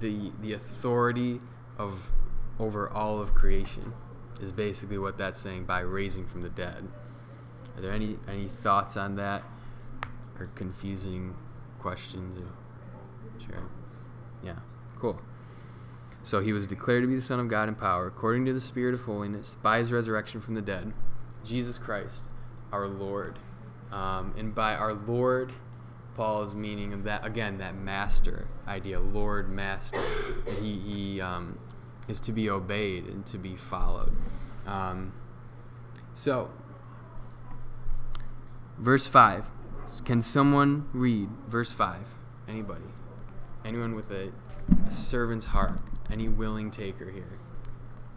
[0.00, 1.40] the the authority
[1.78, 2.10] of
[2.58, 3.92] over all of creation.
[4.40, 6.88] Is basically what that's saying by raising from the dead.
[7.76, 9.44] Are there any any thoughts on that,
[10.38, 11.34] or confusing
[11.78, 12.38] questions?
[13.38, 13.62] Sure.
[14.42, 14.56] Yeah.
[14.96, 15.20] Cool.
[16.22, 18.60] So he was declared to be the Son of God in power, according to the
[18.60, 20.92] Spirit of holiness, by his resurrection from the dead,
[21.44, 22.30] Jesus Christ,
[22.72, 23.38] our Lord.
[23.92, 25.52] Um, and by our Lord,
[26.14, 30.00] Paul is meaning of that again that master idea, Lord, master.
[30.44, 31.58] That he he um,
[32.08, 34.16] is to be obeyed and to be followed.
[34.66, 35.12] Um,
[36.12, 36.50] so,
[38.78, 39.46] verse five.
[40.04, 42.06] Can someone read verse five?
[42.48, 42.84] Anybody?
[43.64, 44.32] Anyone with a,
[44.86, 45.80] a servant's heart?
[46.10, 47.38] Any willing taker here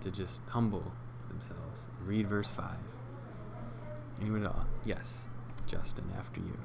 [0.01, 0.91] to just humble
[1.29, 1.87] themselves?
[2.05, 2.79] Read verse five.
[4.21, 4.65] Anyone at all?
[4.85, 5.25] Yes,
[5.65, 6.05] Justin.
[6.17, 6.57] After you.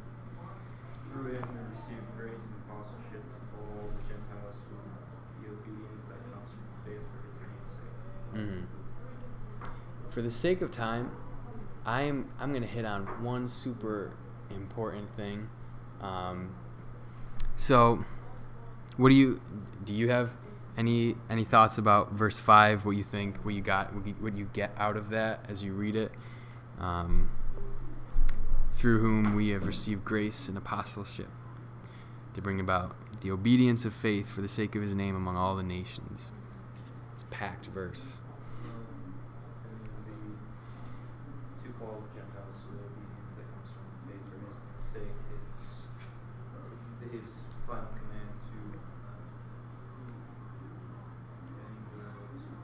[1.13, 6.21] Through him we receive grace and apostleship to all the Gentiles who the obedience that
[6.33, 8.41] comes from faith for his name's sake.
[8.41, 10.11] Mm-hmm.
[10.11, 11.11] For the sake of time,
[11.85, 14.13] I'm I'm gonna hit on one super
[14.51, 15.49] important thing.
[16.01, 16.55] Um,
[17.57, 18.05] so,
[18.97, 19.41] what do you
[19.85, 19.93] do?
[19.93, 20.35] You have
[20.77, 22.85] any any thoughts about verse five?
[22.85, 23.45] What you think?
[23.45, 23.93] What you got?
[24.21, 26.13] What you get out of that as you read it?
[26.79, 27.31] Um,
[28.83, 31.29] through whom we have received grace and apostleship
[32.35, 35.55] to bring about the obedience of faith for the sake of his name among all
[35.55, 36.33] the nations.
[37.13, 38.17] It's a packed verse.
[41.63, 44.59] The to call Gentiles to the obedience that comes from faith for his
[44.91, 45.63] sake, it's
[46.51, 48.59] uh, his final command to
[51.47, 52.03] forgetting the
[52.35, 52.59] two,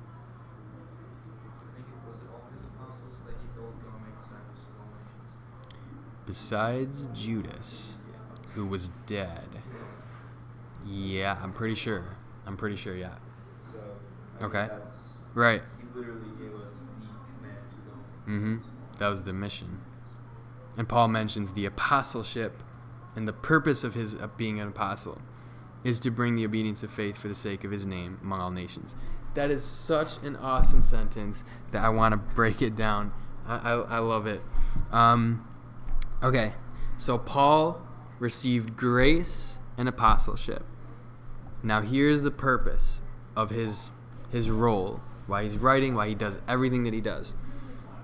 [1.63, 4.67] I think it was it all his apostles that he told go and make disciples
[4.67, 5.31] of all nations.
[6.29, 7.97] Besides Judas,
[8.55, 9.49] who was dead.
[10.87, 12.05] Yeah, I'm pretty sure.
[12.47, 13.15] I'm pretty sure, yeah.
[13.73, 13.79] So
[14.47, 14.69] Okay.
[14.69, 14.91] that's
[15.35, 15.63] Right.
[15.79, 17.07] he literally gave us the
[17.41, 18.57] command to go Mm-hmm.
[18.99, 19.81] That was the mission.
[20.77, 22.63] And Paul mentions the apostleship
[23.17, 25.21] and the purpose of his of being an apostle
[25.85, 28.51] is to bring the obedience of faith for the sake of his name among all
[28.51, 28.95] nations.
[29.35, 33.13] That is such an awesome sentence that I want to break it down.
[33.47, 34.43] I, I, I love it.
[34.93, 35.48] Um,
[36.23, 36.55] okay,
[36.97, 37.81] so Paul
[38.19, 40.65] received grace and apostleship.
[41.63, 43.01] Now here's the purpose
[43.37, 43.93] of his
[44.31, 47.35] his role, why he's writing, why he does everything that he does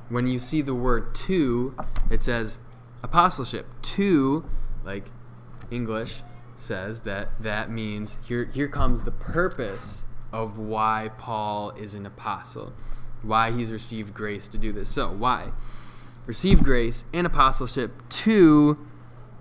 [0.08, 1.74] when you see the word to,
[2.10, 2.60] it says
[3.02, 3.66] apostleship.
[3.82, 4.44] To,
[4.84, 5.10] like
[5.70, 6.22] English
[6.56, 12.72] says that that means here here comes the purpose of why Paul is an apostle,
[13.22, 14.88] why he's received grace to do this.
[14.88, 15.52] So, why?
[16.26, 18.78] Receive grace and apostleship to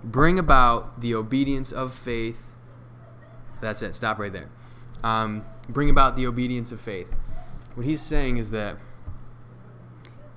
[0.02, 2.46] bring about the obedience of faith.
[3.60, 3.94] That's it.
[3.94, 4.50] Stop right there.
[5.02, 7.08] Um, bring about the obedience of faith.
[7.74, 8.76] What he's saying is that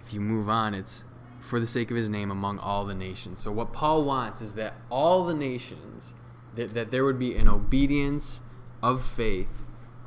[0.06, 1.04] if you move on, it's
[1.42, 3.42] for the sake of his name among all the nations.
[3.42, 6.16] So what Paul wants is that all the nations
[6.56, 8.42] that, that there would be an obedience
[8.82, 9.64] of faith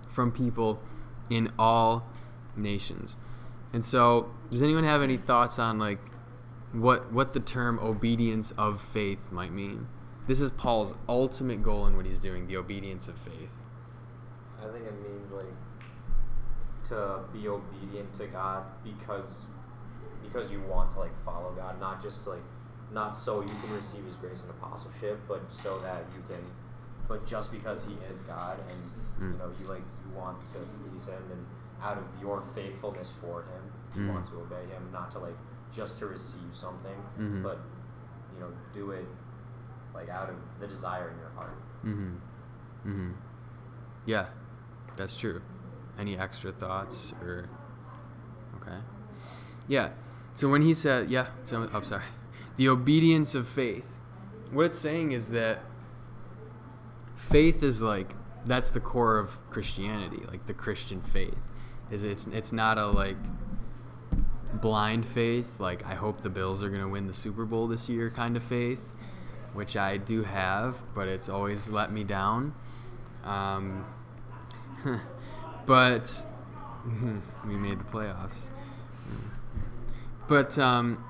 [0.08, 0.80] from people
[1.28, 2.06] in all
[2.56, 3.16] nations.
[3.72, 5.98] And so, does anyone have any thoughts on like
[6.72, 9.88] what what the term obedience of faith might mean?
[10.26, 13.50] This is Paul's ultimate goal in what he's doing, the obedience of faith.
[14.60, 15.44] I think it means like
[16.88, 19.38] to be obedient to God because
[20.22, 22.42] because you want to like follow God, not just like
[22.92, 26.44] not so you can receive His grace and apostleship, but so that you can,
[27.08, 28.78] but just because He is God and
[29.20, 29.32] Mm.
[29.32, 30.52] you know you like you want to
[30.88, 31.44] please Him and
[31.82, 33.62] out of your faithfulness for Him,
[33.94, 34.14] you Mm.
[34.14, 35.36] want to obey Him, not to like
[35.74, 37.42] just to receive something, Mhm.
[37.42, 37.58] but
[38.34, 39.06] you know do it
[39.94, 41.56] like out of the desire in your heart.
[41.84, 42.14] Mm-hmm.
[42.88, 43.10] Mm-hmm.
[44.06, 44.26] Yeah,
[44.96, 45.42] that's true.
[45.98, 47.48] Any extra thoughts or
[48.60, 48.78] okay?
[49.68, 49.90] Yeah.
[50.32, 52.04] So when he said, yeah, so I'm sorry,
[52.56, 54.00] the obedience of faith.
[54.52, 55.60] What it's saying is that
[57.16, 58.14] faith is like
[58.46, 61.36] that's the core of Christianity, like the Christian faith.
[61.90, 63.16] Is it's it's not a like
[64.54, 68.10] blind faith, like I hope the Bills are gonna win the Super Bowl this year
[68.10, 68.92] kind of faith,
[69.52, 72.54] which I do have, but it's always let me down.
[73.24, 73.84] Um,
[75.66, 76.24] but
[77.46, 78.50] we made the playoffs.
[80.28, 81.04] But um,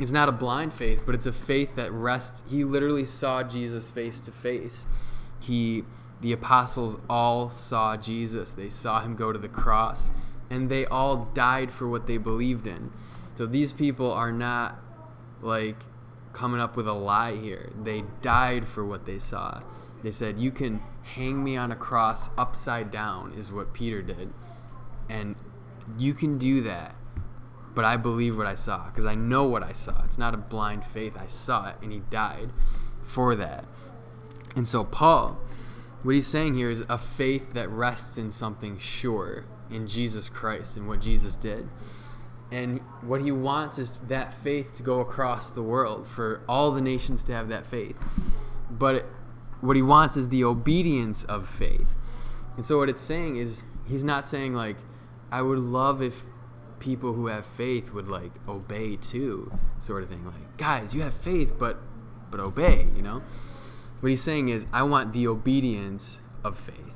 [0.00, 2.42] it's not a blind faith, but it's a faith that rests.
[2.48, 4.86] He literally saw Jesus face to face.
[5.40, 5.84] He,
[6.20, 8.54] the apostles, all saw Jesus.
[8.54, 10.10] They saw him go to the cross,
[10.50, 12.90] and they all died for what they believed in.
[13.34, 14.78] So these people are not
[15.42, 15.76] like
[16.32, 17.70] coming up with a lie here.
[17.82, 19.62] They died for what they saw.
[20.02, 24.32] They said, "You can hang me on a cross upside down," is what Peter did,
[25.08, 25.36] and
[25.96, 26.94] you can do that
[27.78, 30.02] but I believe what I saw because I know what I saw.
[30.02, 31.16] It's not a blind faith.
[31.16, 32.50] I saw it, and he died
[33.02, 33.66] for that.
[34.56, 35.38] And so, Paul,
[36.02, 40.76] what he's saying here is a faith that rests in something sure, in Jesus Christ
[40.76, 41.68] and what Jesus did.
[42.50, 46.80] And what he wants is that faith to go across the world, for all the
[46.80, 47.98] nations to have that faith.
[48.70, 49.04] But
[49.60, 51.98] what he wants is the obedience of faith.
[52.56, 54.76] And so, what it's saying is, he's not saying, like,
[55.30, 56.24] I would love if
[56.78, 61.14] people who have faith would like obey too sort of thing like guys you have
[61.14, 61.78] faith but
[62.30, 63.22] but obey you know
[64.00, 66.87] what he's saying is i want the obedience of faith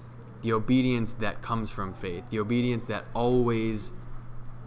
[0.42, 3.92] the obedience that comes from faith the obedience that always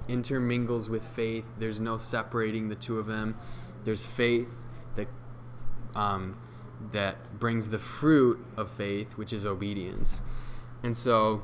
[0.07, 3.35] intermingles with faith there's no separating the two of them
[3.83, 4.65] there's faith
[4.95, 5.07] that
[5.95, 6.37] um,
[6.91, 10.21] that brings the fruit of faith which is obedience
[10.83, 11.41] and so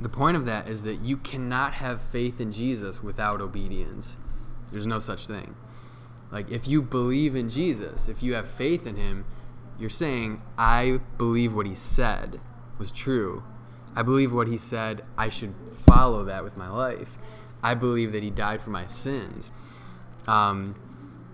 [0.00, 4.16] the point of that is that you cannot have faith in Jesus without obedience.
[4.72, 5.54] There's no such thing.
[6.32, 9.26] Like, if you believe in Jesus, if you have faith in him,
[9.78, 12.40] you're saying, I believe what he said
[12.80, 13.44] was true.
[13.94, 17.18] I believe what he said, I should follow that with my life.
[17.62, 19.52] I believe that he died for my sins.
[20.26, 20.74] Um,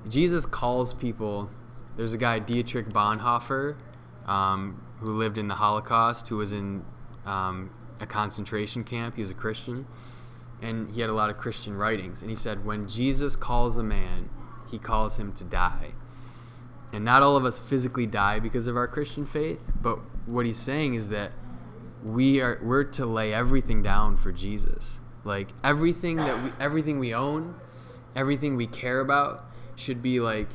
[0.09, 1.49] Jesus calls people,
[1.97, 3.77] there's a guy, Dietrich Bonhoeffer,
[4.27, 6.85] um, who lived in the Holocaust, who was in
[7.27, 7.71] um,
[8.01, 9.15] a concentration camp.
[9.15, 9.87] He was a Christian,
[10.63, 12.23] and he had a lot of Christian writings.
[12.23, 14.29] And he said, when Jesus calls a man,
[14.69, 15.93] he calls him to die.
[16.93, 20.59] And not all of us physically die because of our Christian faith, but what he's
[20.59, 21.33] saying is that
[22.05, 25.01] we are we're to lay everything down for Jesus.
[25.25, 27.55] Like everything that we everything we own,
[28.15, 29.45] everything we care about
[29.77, 30.49] should be like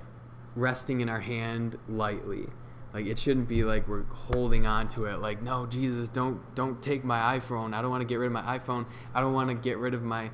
[0.56, 2.48] resting in our hand lightly.
[2.94, 5.20] Like it shouldn't be like we're holding on to it.
[5.20, 7.74] Like no, Jesus, don't don't take my iPhone.
[7.74, 8.86] I don't want to get rid of my iPhone.
[9.14, 10.30] I don't want to get rid of my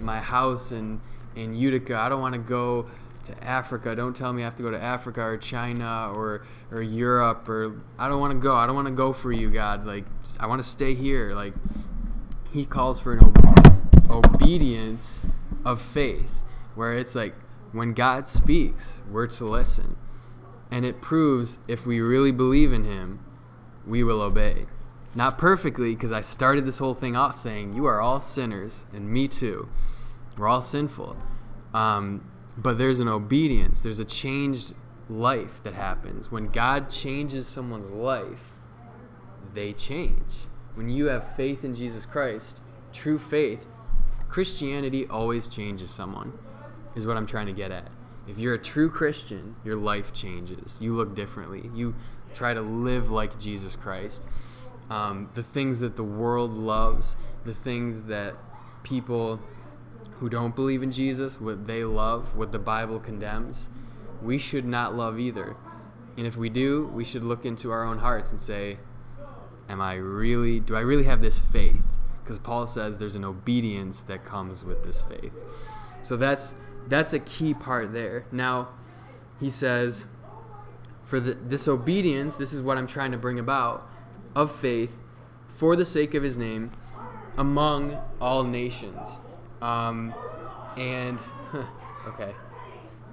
[0.00, 1.00] my house in
[1.34, 1.96] in Utica.
[1.96, 2.86] I don't want to go
[3.24, 3.94] to Africa.
[3.94, 7.80] Don't tell me I have to go to Africa or China or or Europe or
[7.98, 8.54] I don't want to go.
[8.56, 9.86] I don't want to go for you, God.
[9.86, 10.04] Like
[10.40, 11.34] I want to stay here.
[11.34, 11.54] Like
[12.52, 15.26] he calls for an ob- obedience
[15.64, 16.42] of faith
[16.74, 17.34] where it's like
[17.72, 19.96] when God speaks, we're to listen.
[20.70, 23.24] And it proves if we really believe in him,
[23.86, 24.66] we will obey.
[25.14, 29.08] Not perfectly, because I started this whole thing off saying, You are all sinners, and
[29.08, 29.68] me too.
[30.36, 31.16] We're all sinful.
[31.72, 34.74] Um, but there's an obedience, there's a changed
[35.08, 36.30] life that happens.
[36.30, 38.54] When God changes someone's life,
[39.52, 40.46] they change.
[40.74, 42.60] When you have faith in Jesus Christ,
[42.92, 43.68] true faith,
[44.28, 46.36] Christianity always changes someone,
[46.96, 47.88] is what I'm trying to get at.
[48.26, 50.78] If you're a true Christian, your life changes.
[50.80, 51.70] You look differently.
[51.74, 51.94] You
[52.34, 54.26] try to live like Jesus Christ.
[54.90, 58.34] Um, the things that the world loves, the things that
[58.82, 59.40] people
[60.18, 63.68] who don't believe in Jesus, what they love, what the Bible condemns,
[64.22, 65.56] we should not love either.
[66.16, 68.78] And if we do, we should look into our own hearts and say,
[69.68, 71.86] Am I really, do I really have this faith?
[72.22, 75.34] Because Paul says there's an obedience that comes with this faith.
[76.02, 76.54] So that's
[76.86, 78.26] that's a key part there.
[78.30, 78.68] Now,
[79.40, 80.04] he says,
[81.04, 83.88] for the, this obedience, this is what I'm trying to bring about
[84.34, 84.98] of faith
[85.48, 86.72] for the sake of his name
[87.36, 89.18] among all nations.
[89.62, 90.14] Um,
[90.76, 91.18] and,
[92.06, 92.34] okay,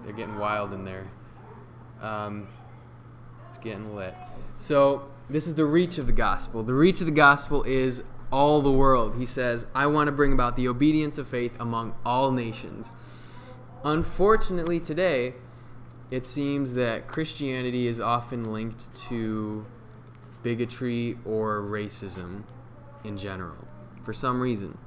[0.03, 1.07] they're getting wild in there.
[2.01, 2.47] Um,
[3.47, 4.15] it's getting lit.
[4.57, 6.63] So, this is the reach of the gospel.
[6.63, 9.15] The reach of the gospel is all the world.
[9.17, 12.91] He says, I want to bring about the obedience of faith among all nations.
[13.83, 15.33] Unfortunately, today,
[16.09, 19.65] it seems that Christianity is often linked to
[20.43, 22.43] bigotry or racism
[23.03, 23.67] in general
[24.03, 24.77] for some reason.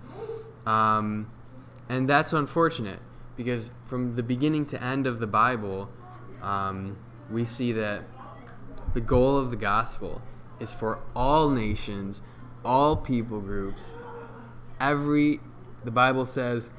[0.66, 1.30] Um,
[1.88, 3.00] and that's unfortunate
[3.36, 5.88] because from the beginning to end of the Bible,
[6.42, 6.96] um,
[7.30, 8.02] we see that
[8.92, 10.22] the goal of the gospel
[10.60, 12.20] is for all nations,
[12.64, 13.96] all people groups,
[14.80, 15.40] every,
[15.84, 16.70] the Bible says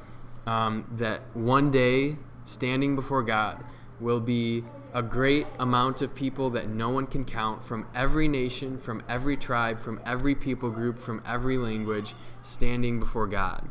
[0.47, 3.63] um, that one day standing before God
[3.99, 8.77] will be a great amount of people that no one can count from every nation,
[8.77, 13.69] from every tribe, from every people group, from every language, standing before God.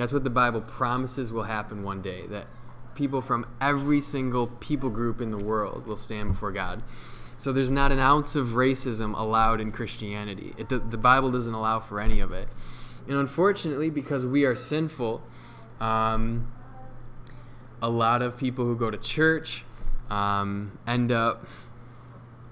[0.00, 2.46] That's what the Bible promises will happen one day, that
[2.94, 6.82] people from every single people group in the world will stand before God.
[7.36, 10.54] So there's not an ounce of racism allowed in Christianity.
[10.56, 12.48] It the Bible doesn't allow for any of it.
[13.08, 15.22] And unfortunately, because we are sinful,
[15.82, 16.50] um,
[17.82, 19.66] a lot of people who go to church
[20.08, 21.46] um, end up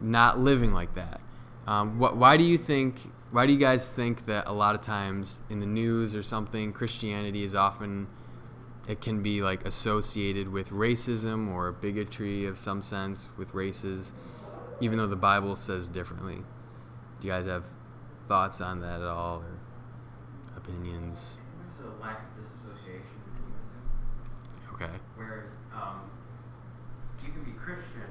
[0.03, 1.23] not living like that.
[1.67, 3.11] Um, wh- why do you think?
[3.31, 6.73] Why do you guys think that a lot of times in the news or something,
[6.73, 8.07] Christianity is often
[8.89, 14.13] it can be like associated with racism or bigotry of some sense with races,
[14.81, 16.39] even though the Bible says differently.
[17.21, 17.65] Do you guys have
[18.29, 19.59] thoughts on that at all or
[20.57, 21.37] opinions?
[21.77, 24.85] There's a lack of disassociation between the two.
[24.85, 24.99] Okay.
[25.17, 26.01] where um,
[27.23, 28.09] you can be Christian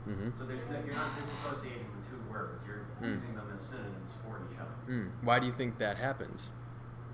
[0.08, 0.30] Mm-hmm.
[0.38, 2.62] So there's no, you're not disassociating the two words.
[2.66, 3.12] You're Mm.
[3.16, 4.72] using them as synonyms for each other.
[4.88, 5.10] Mm.
[5.22, 6.50] Why do you think that happens?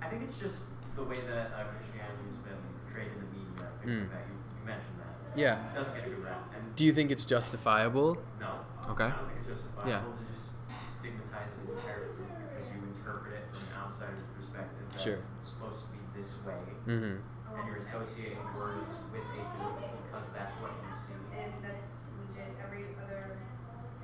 [0.01, 3.67] I think it's just the way that uh, Christianity has been portrayed in the media.
[3.67, 4.11] I think Mm.
[4.15, 5.39] that you, you mentioned that.
[5.39, 5.59] Yeah.
[5.73, 6.53] It doesn't get a good rap.
[6.55, 8.19] And Do you think it's justifiable?
[8.39, 8.63] no.
[8.93, 9.05] Okay.
[9.05, 10.03] I don't think it's justifiable Yeah.
[10.07, 10.53] to just
[10.87, 14.87] stigmatize an entire group because you interpret it from an outsider's perspective.
[14.93, 15.19] That Sure.
[15.39, 16.63] It's supposed to be this way.
[16.87, 17.17] Mm-hmm.
[17.57, 19.77] And you're associating words with a group
[20.09, 21.19] because that's what you see.
[21.37, 23.37] And that's legit every other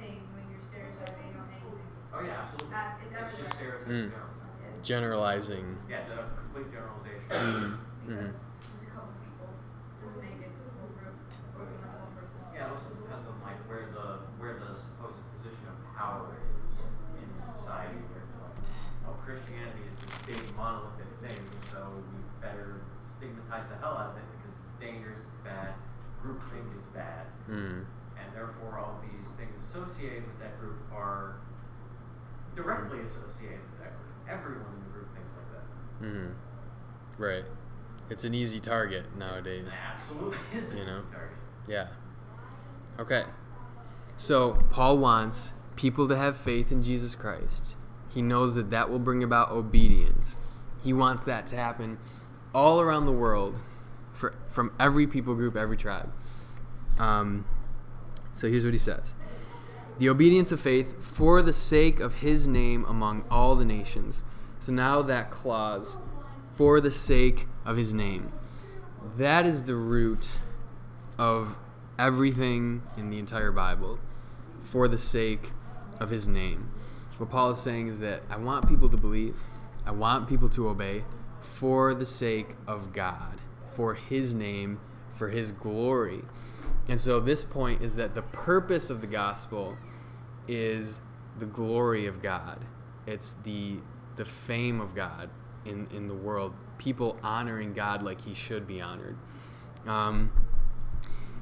[0.00, 1.80] thing when you're stereotyping on anything.
[2.12, 2.76] Oh yeah, absolutely.
[2.76, 3.80] Uh, it's it's just everywhere.
[3.84, 3.88] stereotypes.
[3.88, 4.12] Mm.
[4.12, 4.82] in.
[4.84, 5.66] Generalizing.
[5.88, 7.28] Yeah, the complete generalization.
[7.28, 7.76] Mm-hmm.
[8.08, 9.48] Because just a couple people
[10.00, 11.16] doesn't make it a whole group
[11.56, 12.40] or even like one person.
[12.56, 16.84] yeah, it also depends on like where the where the supposed position of power is
[17.20, 18.00] in society.
[18.12, 18.56] Where it's like,
[19.08, 22.80] oh, Christianity is this big monolithic thing, so we better
[23.18, 25.74] stigmatize the hell out of it because it's dangerous, it's bad,
[26.22, 27.26] groupthink is bad.
[27.50, 27.84] Mm.
[28.20, 31.40] and therefore all these things associated with that group are
[32.54, 34.14] directly associated with that group.
[34.28, 36.06] Everyone in the group thinks like that.
[36.06, 37.22] Mm-hmm.
[37.22, 37.44] Right.
[38.10, 39.66] It's an easy target nowadays.
[39.66, 40.74] It absolutely is.
[40.74, 40.98] You an know?
[40.98, 41.36] easy target.
[41.68, 41.86] Yeah.
[42.98, 43.24] Okay.
[44.16, 47.76] So Paul wants people to have faith in Jesus Christ.
[48.12, 50.36] He knows that that will bring about obedience.
[50.82, 51.98] He wants that to happen
[52.54, 53.56] all around the world,
[54.12, 56.12] for, from every people group, every tribe.
[56.98, 57.44] Um,
[58.32, 59.16] so here's what he says
[59.98, 64.22] The obedience of faith for the sake of his name among all the nations.
[64.60, 65.96] So now that clause,
[66.54, 68.32] for the sake of his name,
[69.16, 70.32] that is the root
[71.16, 71.56] of
[71.98, 73.98] everything in the entire Bible
[74.60, 75.52] for the sake
[76.00, 76.70] of his name.
[77.18, 79.40] What Paul is saying is that I want people to believe,
[79.84, 81.02] I want people to obey
[81.48, 83.40] for the sake of God,
[83.72, 84.80] for his name,
[85.14, 86.22] for his glory.
[86.88, 89.76] And so this point is that the purpose of the gospel
[90.46, 91.00] is
[91.38, 92.64] the glory of God.
[93.06, 93.78] It's the
[94.16, 95.30] the fame of God
[95.64, 96.54] in, in the world.
[96.76, 99.16] People honoring God like he should be honored.
[99.86, 100.32] Um,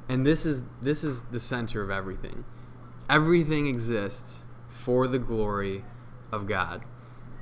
[0.09, 2.45] and this is this is the center of everything.
[3.09, 5.85] Everything exists for the glory
[6.33, 6.83] of God.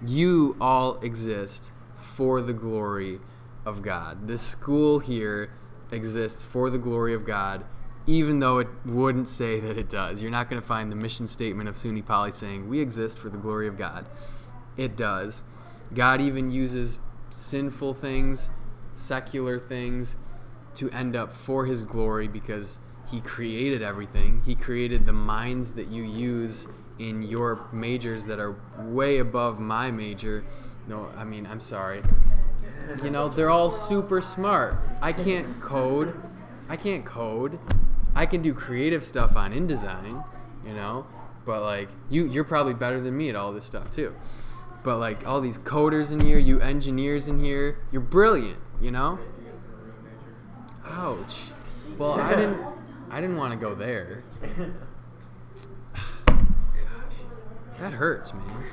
[0.06, 1.72] You all exist
[2.16, 3.20] for the glory
[3.64, 4.28] of God.
[4.28, 5.50] This school here
[5.90, 7.64] exists for the glory of God
[8.06, 10.20] even though it wouldn't say that it does.
[10.20, 13.30] You're not going to find the mission statement of SUNY Poly saying, We exist for
[13.30, 14.06] the glory of God.
[14.76, 15.42] It does.
[15.94, 16.98] God even uses
[17.30, 18.50] sinful things,
[18.92, 20.18] secular things,
[20.74, 22.78] to end up for His glory because
[23.10, 24.42] He created everything.
[24.44, 29.90] He created the minds that you use in your majors that are way above my
[29.90, 30.44] major.
[30.86, 32.02] No, I mean, I'm sorry.
[33.02, 34.76] You know, they're all super smart.
[35.00, 36.14] I can't code.
[36.68, 37.58] I can't code.
[38.14, 40.24] I can do creative stuff on InDesign,
[40.64, 41.06] you know,
[41.44, 44.14] but like you you're probably better than me at all this stuff too.
[44.82, 49.18] But like all these coders in here, you engineers in here, you're brilliant, you know?
[50.86, 51.40] Ouch.
[51.98, 52.60] Well, I didn't
[53.10, 54.22] I didn't want to go there.
[54.56, 56.36] Gosh,
[57.78, 58.64] That hurts, man.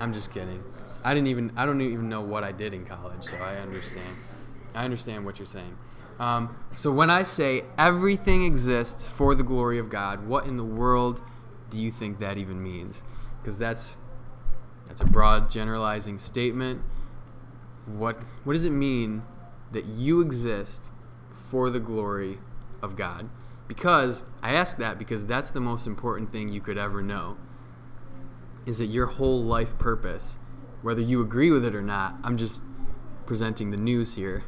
[0.00, 0.62] I'm just kidding.
[1.06, 4.16] I didn't even I don't even know what I did in college, so I understand.
[4.74, 5.78] I understand what you're saying.
[6.18, 10.64] Um, so when I say everything exists for the glory of God, what in the
[10.64, 11.22] world
[11.70, 13.04] do you think that even means?
[13.40, 13.96] Because that's
[14.88, 16.82] that's a broad generalizing statement.
[17.86, 19.22] What what does it mean
[19.70, 20.90] that you exist
[21.32, 22.38] for the glory
[22.82, 23.30] of God?
[23.68, 27.36] Because I ask that because that's the most important thing you could ever know.
[28.66, 30.38] Is that your whole life purpose,
[30.86, 32.14] whether you agree with it or not?
[32.22, 32.62] I'm just
[33.26, 34.44] presenting the news here.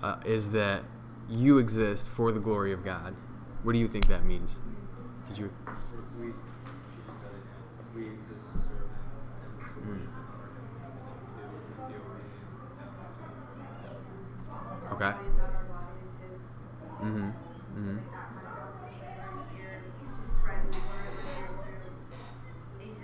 [0.00, 0.84] Uh, is that
[1.28, 3.16] you exist for the glory of God.
[3.64, 4.60] What do you think that means?
[5.28, 5.50] Did you?
[6.20, 6.32] We, she
[9.80, 10.06] hmm.
[17.02, 17.30] mm-hmm.
[17.74, 17.98] mm-hmm.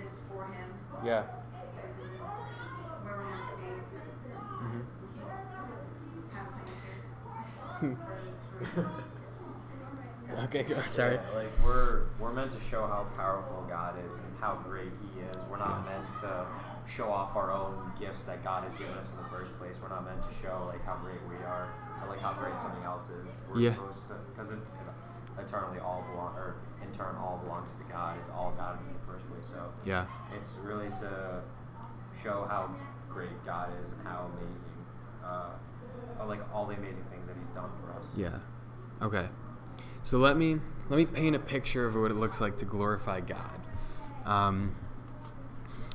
[0.01, 0.21] just
[1.03, 1.42] said it,
[10.45, 10.63] Okay.
[10.63, 10.73] Go.
[10.87, 11.15] Sorry.
[11.15, 15.21] Yeah, like we're we're meant to show how powerful God is and how great He
[15.21, 15.35] is.
[15.49, 16.45] We're not meant to
[16.87, 19.75] show off our own gifts that God has given us in the first place.
[19.81, 21.69] We're not meant to show like how great we are
[22.01, 23.29] or like how great something else is.
[23.47, 23.73] We're Yeah.
[23.75, 28.17] supposed to because it, it eternally all belong or in turn all belongs to God.
[28.19, 29.45] It's all God's in the first place.
[29.47, 30.05] So Yeah.
[30.35, 31.41] it's really to
[32.23, 32.73] show how
[33.09, 34.73] great God is and how amazing,
[35.23, 35.49] uh, uh,
[36.27, 38.05] like all the amazing things that He's done for us.
[38.15, 38.39] Yeah.
[39.01, 39.27] Okay.
[40.03, 43.21] So let me let me paint a picture of what it looks like to glorify
[43.21, 43.59] God.
[44.25, 44.75] Um,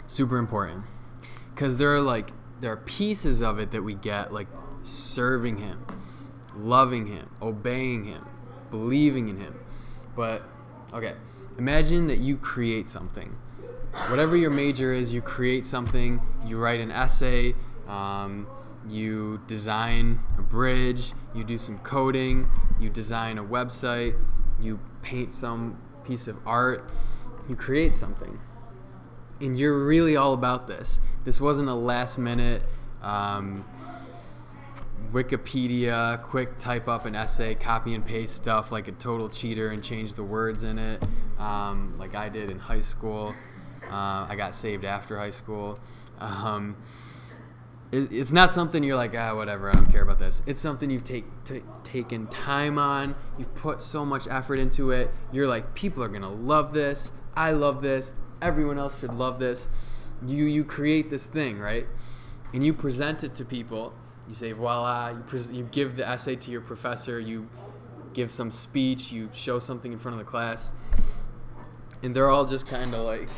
[0.06, 0.84] super important
[1.54, 4.48] because there are like there are pieces of it that we get like
[4.82, 5.84] serving Him,
[6.56, 8.24] loving Him, obeying Him,
[8.70, 9.58] believing in Him.
[10.16, 10.42] But
[10.92, 11.14] okay,
[11.58, 13.36] imagine that you create something.
[14.08, 16.20] Whatever your major is, you create something.
[16.46, 17.54] You write an essay.
[17.86, 18.46] Um,
[18.90, 22.48] you design a bridge, you do some coding,
[22.80, 24.16] you design a website,
[24.60, 26.90] you paint some piece of art,
[27.48, 28.38] you create something.
[29.40, 31.00] And you're really all about this.
[31.24, 32.62] This wasn't a last minute
[33.02, 33.64] um,
[35.12, 39.82] Wikipedia, quick type up an essay, copy and paste stuff like a total cheater and
[39.82, 41.06] change the words in it,
[41.38, 43.34] um, like I did in high school.
[43.84, 45.78] Uh, I got saved after high school.
[46.18, 46.76] Um,
[47.90, 50.42] it's not something you're like, ah, whatever, I don't care about this.
[50.46, 53.14] It's something you've take, t- taken time on.
[53.38, 55.10] You've put so much effort into it.
[55.32, 57.12] You're like, people are gonna love this.
[57.34, 58.12] I love this.
[58.42, 59.68] Everyone else should love this.
[60.26, 61.86] You you create this thing, right?
[62.52, 63.94] And you present it to people.
[64.28, 65.10] You say, voila.
[65.10, 67.18] You pres- you give the essay to your professor.
[67.18, 67.48] You
[68.12, 69.12] give some speech.
[69.12, 70.72] You show something in front of the class,
[72.02, 73.30] and they're all just kind of like,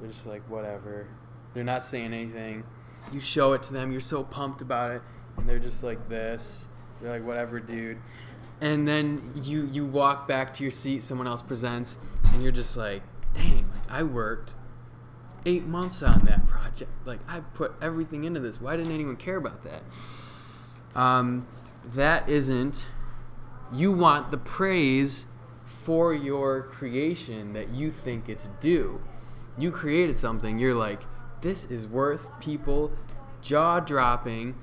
[0.00, 1.08] they're just like, whatever.
[1.52, 2.64] They're not saying anything
[3.12, 5.02] you show it to them, you're so pumped about it,
[5.36, 6.66] and they're just like this.
[7.00, 7.98] They're like, whatever, dude.
[8.60, 11.98] And then you you walk back to your seat, someone else presents,
[12.32, 13.02] and you're just like,
[13.34, 14.54] dang, like I worked
[15.46, 16.90] eight months on that project.
[17.04, 18.60] Like I put everything into this.
[18.60, 19.82] Why didn't anyone care about that?
[20.98, 21.46] Um,
[21.92, 22.86] that isn't.
[23.72, 25.26] You want the praise
[25.64, 29.00] for your creation that you think it's due.
[29.58, 30.58] You created something.
[30.58, 31.02] You're like,
[31.44, 32.90] this is worth people
[33.42, 34.54] jaw dropping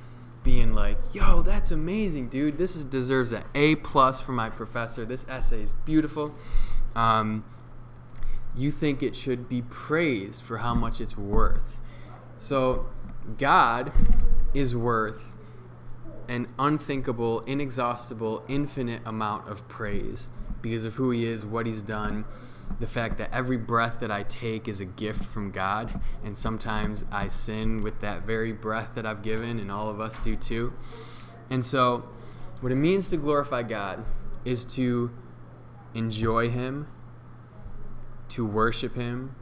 [0.44, 2.58] being like yo that's amazing dude.
[2.58, 5.06] This is deserves an a plus for my professor.
[5.06, 6.34] This essay is beautiful.
[6.96, 7.46] Um,
[8.56, 11.80] you think it should be praised for how much it's worth.
[12.40, 12.88] So
[13.38, 13.94] god
[14.56, 15.38] is worth
[16.28, 20.30] an unthinkable inexhaustible infinite amount of praise
[20.64, 22.26] because of who he is what he's done
[22.80, 27.06] the fact that every breath that I take is a gift from God, and sometimes
[27.12, 30.74] I sin with that very breath that I've given, and all of us do too.
[31.50, 32.10] And so,
[32.62, 34.04] what it means to glorify God
[34.46, 35.12] is to
[35.94, 36.88] enjoy Him,
[38.30, 39.36] to worship Him,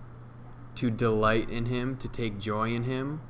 [0.75, 3.21] to delight in Him, to take joy in Him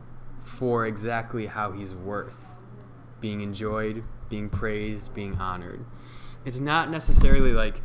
[0.41, 2.37] for exactly how He's worth
[3.19, 5.85] being enjoyed, being praised, being honored.
[6.45, 7.81] It's not necessarily like,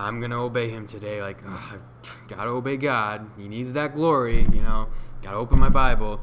[0.00, 1.20] I'm to obey Him today.
[1.20, 1.82] Like, I've
[2.28, 3.30] got to obey God.
[3.36, 4.88] He needs that glory, you know,
[5.22, 6.20] got to open my Bible.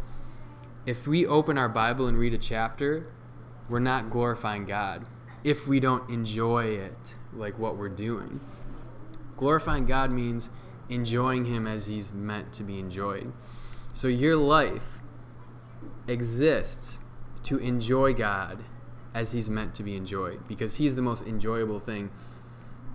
[0.86, 3.12] If we open our Bible and read a chapter,
[3.70, 5.06] we're not glorifying God
[5.44, 8.40] if we don't enjoy it, like what we're doing.
[9.36, 10.50] Glorifying God means
[10.90, 13.32] enjoying Him as He's meant to be enjoyed.
[13.94, 15.00] So your life
[16.08, 17.00] exists
[17.44, 18.64] to enjoy God
[19.14, 22.10] as He's meant to be enjoyed because He's the most enjoyable thing.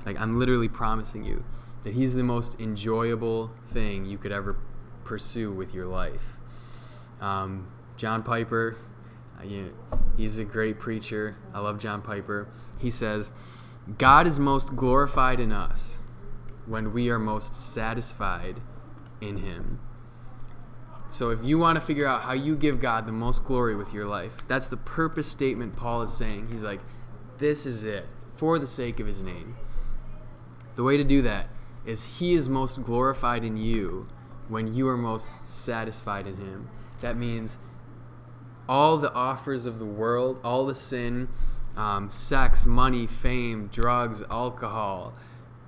[0.05, 1.44] Like, I'm literally promising you
[1.84, 4.57] that He's the most enjoyable thing you could ever
[5.05, 6.38] pursue with your life.
[7.20, 8.76] Um, John Piper,
[9.44, 11.36] you know, he's a great preacher.
[11.55, 12.48] I love John Piper.
[12.78, 13.32] He says,
[13.98, 15.98] God is most glorified in us
[16.66, 18.61] when we are most satisfied
[19.20, 19.80] in Him.
[21.09, 23.92] So, if you want to figure out how you give God the most glory with
[23.92, 26.48] your life, that's the purpose statement Paul is saying.
[26.50, 26.80] He's like,
[27.38, 29.57] this is it for the sake of His name.
[30.74, 31.48] The way to do that
[31.84, 34.06] is He is most glorified in you
[34.48, 36.68] when you are most satisfied in Him.
[37.00, 37.58] That means
[38.68, 41.28] all the offers of the world, all the sin,
[41.76, 45.14] um, sex, money, fame, drugs, alcohol,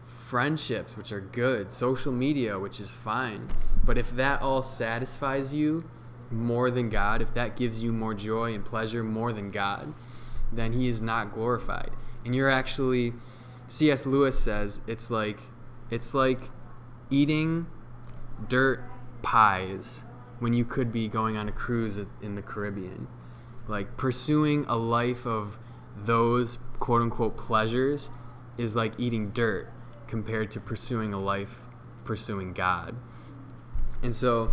[0.04, 3.48] friendships, which are good, social media, which is fine.
[3.84, 5.84] But if that all satisfies you
[6.30, 9.92] more than God, if that gives you more joy and pleasure more than God,
[10.52, 11.90] then He is not glorified.
[12.24, 13.12] And you're actually,
[13.68, 14.06] C.S.
[14.06, 15.40] Lewis says, it's like,
[15.90, 16.40] it's like
[17.10, 17.66] eating
[18.48, 18.82] dirt
[19.22, 20.04] pies
[20.38, 23.06] when you could be going on a cruise in the Caribbean.
[23.66, 25.58] Like pursuing a life of
[25.96, 28.10] those quote unquote pleasures
[28.58, 29.70] is like eating dirt
[30.06, 31.62] compared to pursuing a life
[32.04, 32.94] pursuing God.
[34.02, 34.50] And so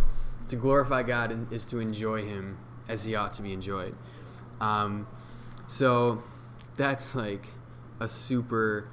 [0.48, 2.58] to glorify God is to enjoy Him
[2.88, 3.96] as He ought to be enjoyed.
[4.60, 5.06] Um,
[5.66, 6.22] so
[6.76, 7.46] that's like
[8.00, 8.88] a super,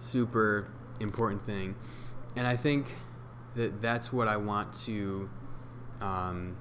[0.00, 1.76] super important thing.
[2.36, 2.94] And I think
[3.54, 5.30] that that's what I want to.
[6.00, 6.56] Um,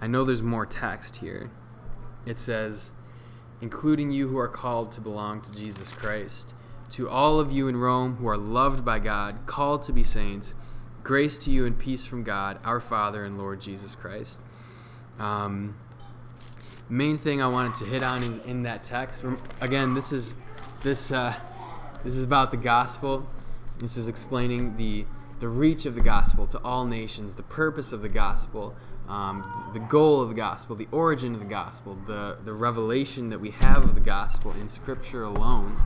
[0.00, 1.50] I know there's more text here.
[2.26, 2.90] It says,
[3.60, 6.54] including you who are called to belong to Jesus Christ.
[6.90, 10.54] To all of you in Rome who are loved by God, called to be saints,
[11.02, 14.42] grace to you and peace from God, our Father and Lord Jesus Christ.
[15.18, 15.76] Um,
[16.88, 19.24] main thing I wanted to hit on in, in that text.
[19.60, 20.34] Again, this is
[20.82, 21.34] this uh,
[22.06, 23.28] this is about the gospel.
[23.78, 25.04] This is explaining the
[25.40, 28.74] the reach of the gospel to all nations, the purpose of the gospel,
[29.08, 33.38] um, the goal of the gospel, the origin of the gospel, the, the revelation that
[33.38, 35.76] we have of the gospel in Scripture alone.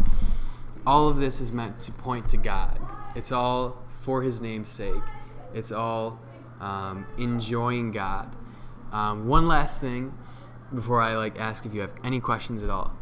[0.87, 2.79] All of this is meant to point to God.
[3.17, 5.03] It's all for His name's sake.
[5.53, 6.21] It's all
[6.61, 8.37] um, enjoying God.
[8.93, 10.17] Um, one last thing
[10.73, 12.97] before I like ask if you have any questions at all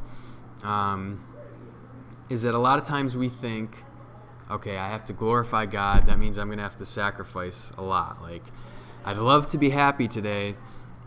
[0.62, 1.22] um,
[2.28, 3.82] is that a lot of times we think,
[4.50, 6.06] okay, I have to glorify God.
[6.06, 8.22] That means I'm gonna have to sacrifice a lot.
[8.22, 8.44] Like
[9.04, 10.56] I'd love to be happy today.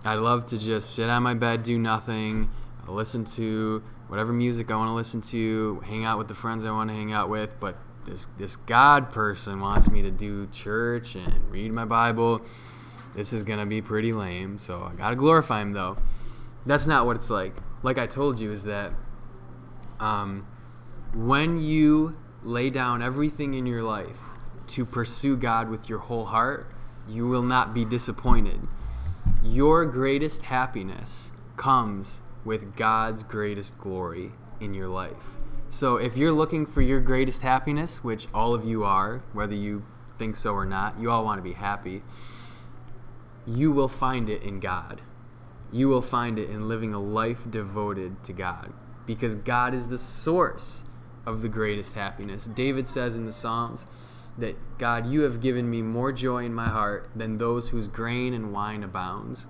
[0.04, 2.50] I'd love to just sit on my bed, do nothing,
[2.88, 6.72] listen to whatever music I want to listen to, hang out with the friends I
[6.72, 7.60] want to hang out with.
[7.60, 12.42] But this this God person wants me to do church and read my Bible.
[13.16, 14.58] This is gonna be pretty lame.
[14.60, 15.98] So I gotta glorify Him though.
[16.66, 17.56] That's not what it's like.
[17.84, 18.94] Like I told you, is that
[20.00, 20.46] um,
[21.14, 24.20] when you lay down everything in your life
[24.68, 26.72] to pursue God with your whole heart
[27.08, 28.60] you will not be disappointed.
[29.44, 35.36] Your greatest happiness comes with God's greatest glory in your life.
[35.70, 39.84] So if you're looking for your greatest happiness, which all of you are, whether you
[40.18, 42.02] think so or not, you all want to be happy,
[43.46, 45.02] you will find it in God.
[45.72, 48.74] You will find it in living a life devoted to God
[49.06, 50.84] because God is the source
[51.26, 52.48] of the greatest happiness.
[52.48, 53.88] David says in the Psalms,
[54.38, 58.34] that God, you have given me more joy in my heart than those whose grain
[58.34, 59.48] and wine abounds,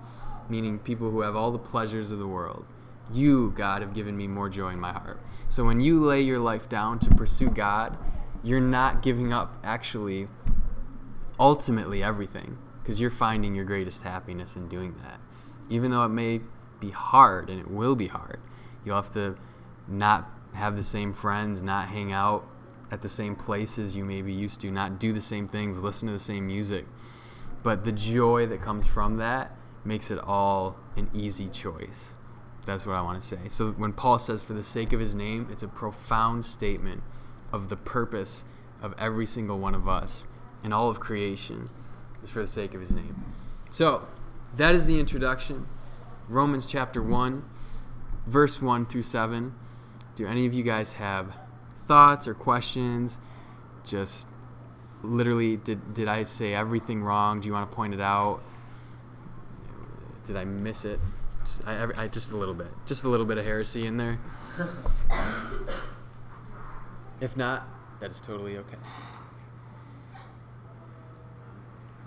[0.48, 2.64] meaning people who have all the pleasures of the world.
[3.12, 5.20] You, God, have given me more joy in my heart.
[5.48, 7.96] So when you lay your life down to pursue God,
[8.42, 10.26] you're not giving up actually
[11.38, 15.20] ultimately everything because you're finding your greatest happiness in doing that.
[15.70, 16.40] Even though it may
[16.80, 18.40] be hard and it will be hard,
[18.84, 19.36] you'll have to
[19.86, 22.46] not have the same friends, not hang out
[22.90, 26.08] at the same places you may be used to, not do the same things, listen
[26.08, 26.84] to the same music.
[27.62, 32.14] But the joy that comes from that makes it all an easy choice.
[32.64, 33.38] That's what I want to say.
[33.48, 37.02] So when Paul says, for the sake of his name, it's a profound statement
[37.52, 38.44] of the purpose
[38.80, 40.26] of every single one of us
[40.62, 41.68] and all of creation
[42.22, 43.24] is for the sake of his name.
[43.70, 44.06] So,
[44.56, 45.66] that is the introduction.
[46.28, 47.42] Romans chapter 1,
[48.26, 49.54] verse 1 through 7.
[50.14, 51.34] Do any of you guys have
[51.86, 53.18] thoughts or questions?
[53.84, 54.28] Just
[55.02, 57.40] literally, did, did I say everything wrong?
[57.40, 58.42] Do you want to point it out?
[60.26, 61.00] Did I miss it?
[61.40, 62.68] Just, I, I, just a little bit.
[62.86, 64.18] Just a little bit of heresy in there.
[67.20, 67.66] if not,
[68.00, 68.76] that is totally okay.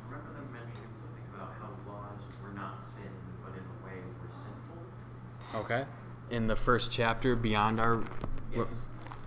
[0.05, 3.09] Remember them mentioning something about how laws were not sin,
[3.43, 5.65] but in a way were sinful?
[5.65, 5.85] Okay.
[6.31, 8.03] In the first chapter, beyond our.
[8.53, 8.67] Yes.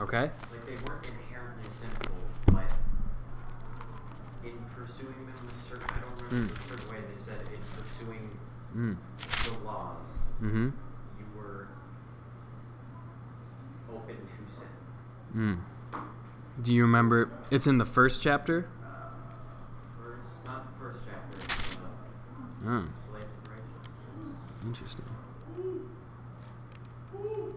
[0.01, 0.23] Okay.
[0.23, 2.15] Like they weren't inherently sinful,
[2.53, 2.73] but
[4.45, 6.55] in pursuing them a certain, I don't remember Mm.
[6.55, 8.31] the certain way they said, in pursuing
[8.77, 8.97] Mm.
[9.19, 10.07] the laws,
[10.43, 10.69] Mm-hmm.
[11.19, 11.69] you were
[13.93, 14.67] open to sin.
[15.35, 15.59] Mm.
[16.63, 17.31] Do you remember?
[17.51, 18.67] It's in the first chapter.
[20.03, 21.83] First, not the first chapter,
[22.67, 24.65] uh, Oh, slave to righteousness.
[24.65, 25.05] interesting.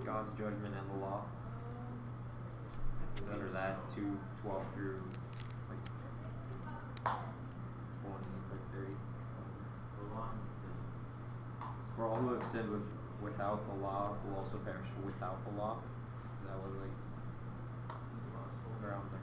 [0.06, 1.24] God's judgment and the law.
[3.16, 5.00] Is under that two twelve through
[5.70, 5.78] like
[7.06, 8.98] twenty like thirty.
[10.00, 10.74] The law and sin.
[11.96, 12.90] For all who have sinned with
[13.22, 15.78] without the law will also perish without the law.
[16.48, 16.96] That was like
[18.84, 19.22] around there.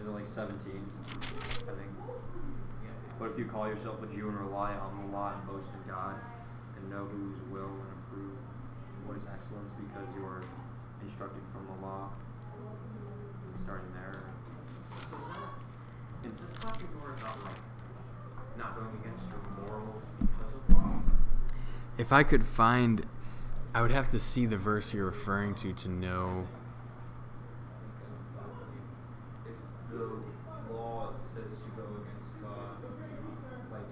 [0.00, 0.82] Is it like seventeen?
[1.06, 1.92] I think.
[3.20, 5.90] But if you call yourself a Jew and rely on the law and boast in
[5.90, 6.16] God,
[6.90, 8.36] know whose will and approve
[9.06, 10.42] what is excellence because you are
[11.02, 12.10] instructed from the law,
[13.64, 14.22] starting there.
[15.10, 15.16] So
[16.28, 17.60] is It's talking more about like
[18.58, 21.04] not going against your morals because of laws?
[21.98, 23.06] If I could find,
[23.74, 26.46] I would have to see the verse you're referring to to know.
[28.38, 28.80] Um,
[29.44, 33.15] if the law says to go against God, like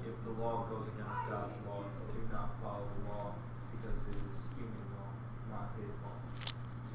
[0.07, 1.83] if the law goes against God's law,
[2.13, 3.35] do not follow the law
[3.73, 5.11] because it is human law,
[5.51, 6.19] not His law.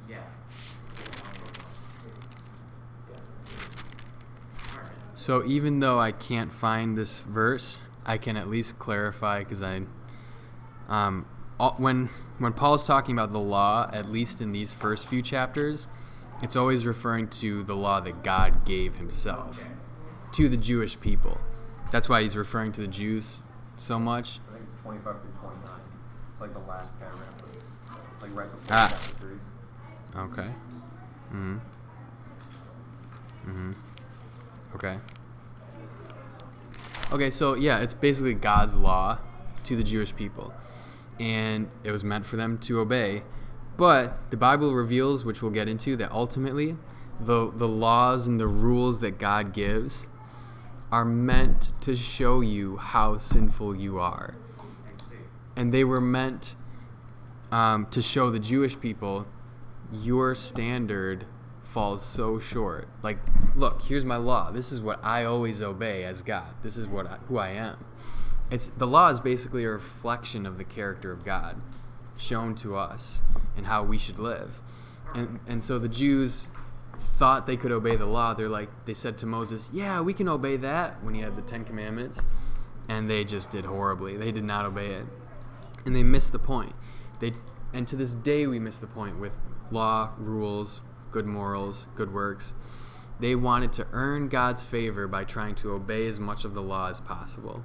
[0.10, 0.24] Yeah.
[5.16, 9.82] So even though I can't find this verse, I can at least clarify because I,
[10.88, 11.26] um,
[11.60, 15.88] all, when when Paul's talking about the law, at least in these first few chapters,
[16.42, 19.68] it's always referring to the law that God gave Himself
[20.34, 21.38] to the Jewish people.
[21.92, 23.40] That's why he's referring to the Jews
[23.78, 24.40] so much.
[24.50, 25.80] I think it's twenty five through twenty nine.
[26.32, 27.30] It's like the last paragraph,
[28.22, 28.88] like right before Ah.
[28.92, 29.40] chapter three.
[30.16, 30.50] Okay.
[31.34, 31.58] Mm-hmm.
[33.48, 33.72] Mm-hmm.
[34.76, 35.00] Okay.
[37.12, 39.18] Okay, so yeah, it's basically God's law
[39.64, 40.54] to the Jewish people.
[41.20, 43.24] And it was meant for them to obey.
[43.78, 46.78] But the Bible reveals, which we'll get into, that ultimately
[47.20, 50.08] the the laws and the rules that God gives
[50.92, 54.36] are meant to show you how sinful you are.
[55.56, 56.56] And they were meant
[57.52, 59.28] um, to show the Jewish people
[59.92, 61.26] your standard
[61.64, 62.88] falls so short.
[63.04, 63.20] Like,
[63.56, 64.52] look, here's my law.
[64.52, 66.48] This is what I always obey as God.
[66.64, 67.86] This is what I, who I am.
[68.52, 71.62] It's the law is basically a reflection of the character of God
[72.18, 73.22] shown to us
[73.56, 74.62] and how we should live.
[75.14, 76.48] And and so the Jews
[77.00, 78.34] thought they could obey the law.
[78.34, 81.42] They're like they said to Moses, "Yeah, we can obey that." When he had the
[81.42, 82.22] 10 commandments,
[82.88, 84.18] and they just did horribly.
[84.18, 85.06] They did not obey it.
[85.86, 86.74] And they missed the point.
[87.20, 87.34] They
[87.74, 89.40] and to this day we miss the point with
[89.72, 90.82] law, rules,
[91.12, 92.54] good morals, good works.
[93.20, 96.90] They wanted to earn God's favor by trying to obey as much of the law
[96.90, 97.64] as possible.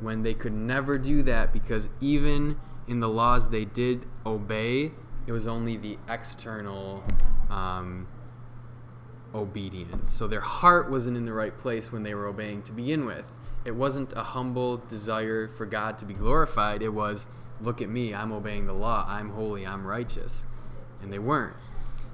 [0.00, 4.92] When they could never do that because even in the laws they did obey,
[5.26, 7.04] it was only the external
[7.50, 8.08] um,
[9.34, 10.10] obedience.
[10.10, 13.26] So their heart wasn't in the right place when they were obeying to begin with.
[13.64, 16.82] It wasn't a humble desire for God to be glorified.
[16.82, 17.26] It was,
[17.60, 20.46] look at me, I'm obeying the law, I'm holy, I'm righteous.
[21.02, 21.56] And they weren't.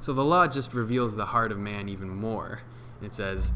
[0.01, 2.62] So the law just reveals the heart of man even more.
[3.03, 3.55] It says,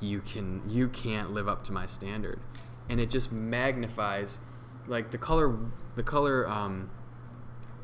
[0.00, 2.40] you can you can't live up to my standard.
[2.88, 4.38] And it just magnifies
[4.86, 5.56] like the color
[5.96, 6.90] the color um,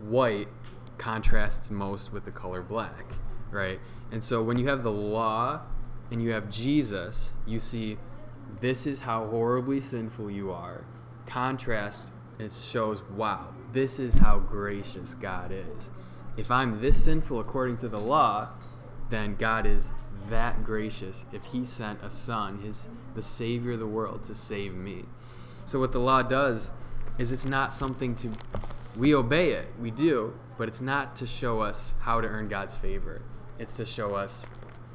[0.00, 0.48] white
[0.98, 3.04] contrasts most with the color black,
[3.54, 3.80] right?
[4.12, 5.62] And so when you have the law
[6.10, 7.96] and you have Jesus, you see
[8.60, 10.84] this is how horribly sinful you are.
[11.26, 15.90] Contrast it shows wow, this is how gracious God is.
[16.36, 18.48] If I'm this sinful according to the law,
[19.08, 19.92] then God is
[20.28, 24.74] that gracious if he sent a son, his the savior of the world to save
[24.74, 25.04] me.
[25.66, 26.72] So what the law does
[27.18, 28.30] is it's not something to
[28.96, 32.74] we obey it, we do, but it's not to show us how to earn God's
[32.74, 33.22] favor.
[33.58, 34.44] It's to show us,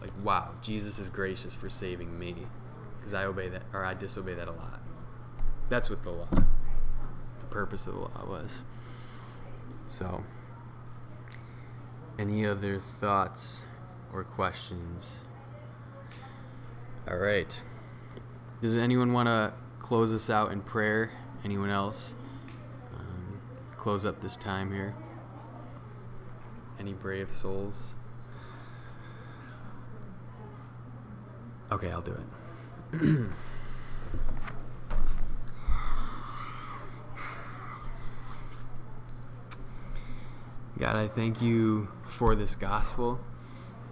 [0.01, 2.35] like, wow, Jesus is gracious for saving me,
[2.97, 4.81] because I obey that or I disobey that a lot.
[5.69, 8.63] That's what the law, the purpose of the law was.
[9.85, 10.23] So,
[12.17, 13.65] any other thoughts
[14.11, 15.19] or questions?
[17.09, 17.61] All right.
[18.61, 21.11] Does anyone want to close us out in prayer?
[21.45, 22.13] Anyone else?
[22.93, 23.39] Um,
[23.77, 24.93] close up this time here.
[26.77, 27.95] Any brave souls?
[31.71, 32.17] Okay, I'll do
[32.93, 33.29] it.
[40.79, 43.19] God, I thank you for this gospel.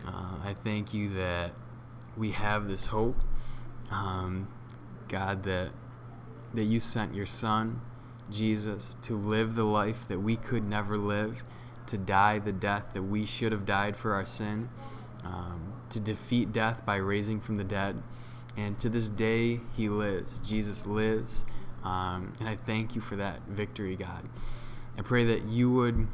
[0.08, 1.52] Uh, I thank you that
[2.16, 3.18] we have this hope.
[3.92, 4.48] Um,
[5.08, 5.72] God, that
[6.54, 7.82] that you sent your Son,
[8.32, 11.44] Jesus, to live the life that we could never live,
[11.88, 14.70] to die the death that we should have died for our sin,
[15.24, 18.02] um, to defeat death by raising from the dead.
[18.56, 20.40] And to this day, he lives.
[20.40, 21.46] Jesus lives.
[21.84, 24.28] Um, and I thank you for that victory, God.
[24.98, 26.08] I pray that you would,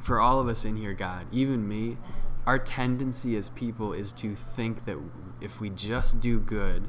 [0.00, 1.98] for all of us in here, God, even me,
[2.46, 4.98] our tendency as people is to think that
[5.40, 6.88] if we just do good,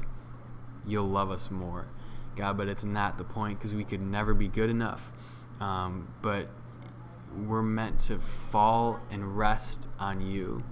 [0.86, 1.88] you'll love us more.
[2.34, 5.12] God, but it's not the point because we could never be good enough.
[5.60, 6.48] Um, but
[7.36, 10.64] we're meant to fall and rest on you.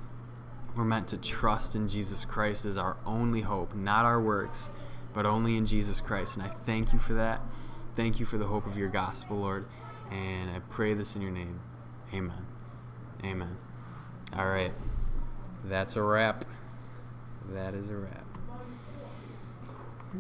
[0.77, 4.71] We're meant to trust in Jesus Christ as our only hope, not our works,
[5.13, 6.37] but only in Jesus Christ.
[6.37, 7.43] And I thank you for that.
[7.95, 9.67] Thank you for the hope of your gospel, Lord.
[10.11, 11.61] And I pray this in your name.
[12.15, 12.47] Amen.
[13.25, 13.57] Amen.
[14.37, 14.73] All right.
[15.65, 16.45] That's a wrap.
[17.51, 18.22] That is a wrap.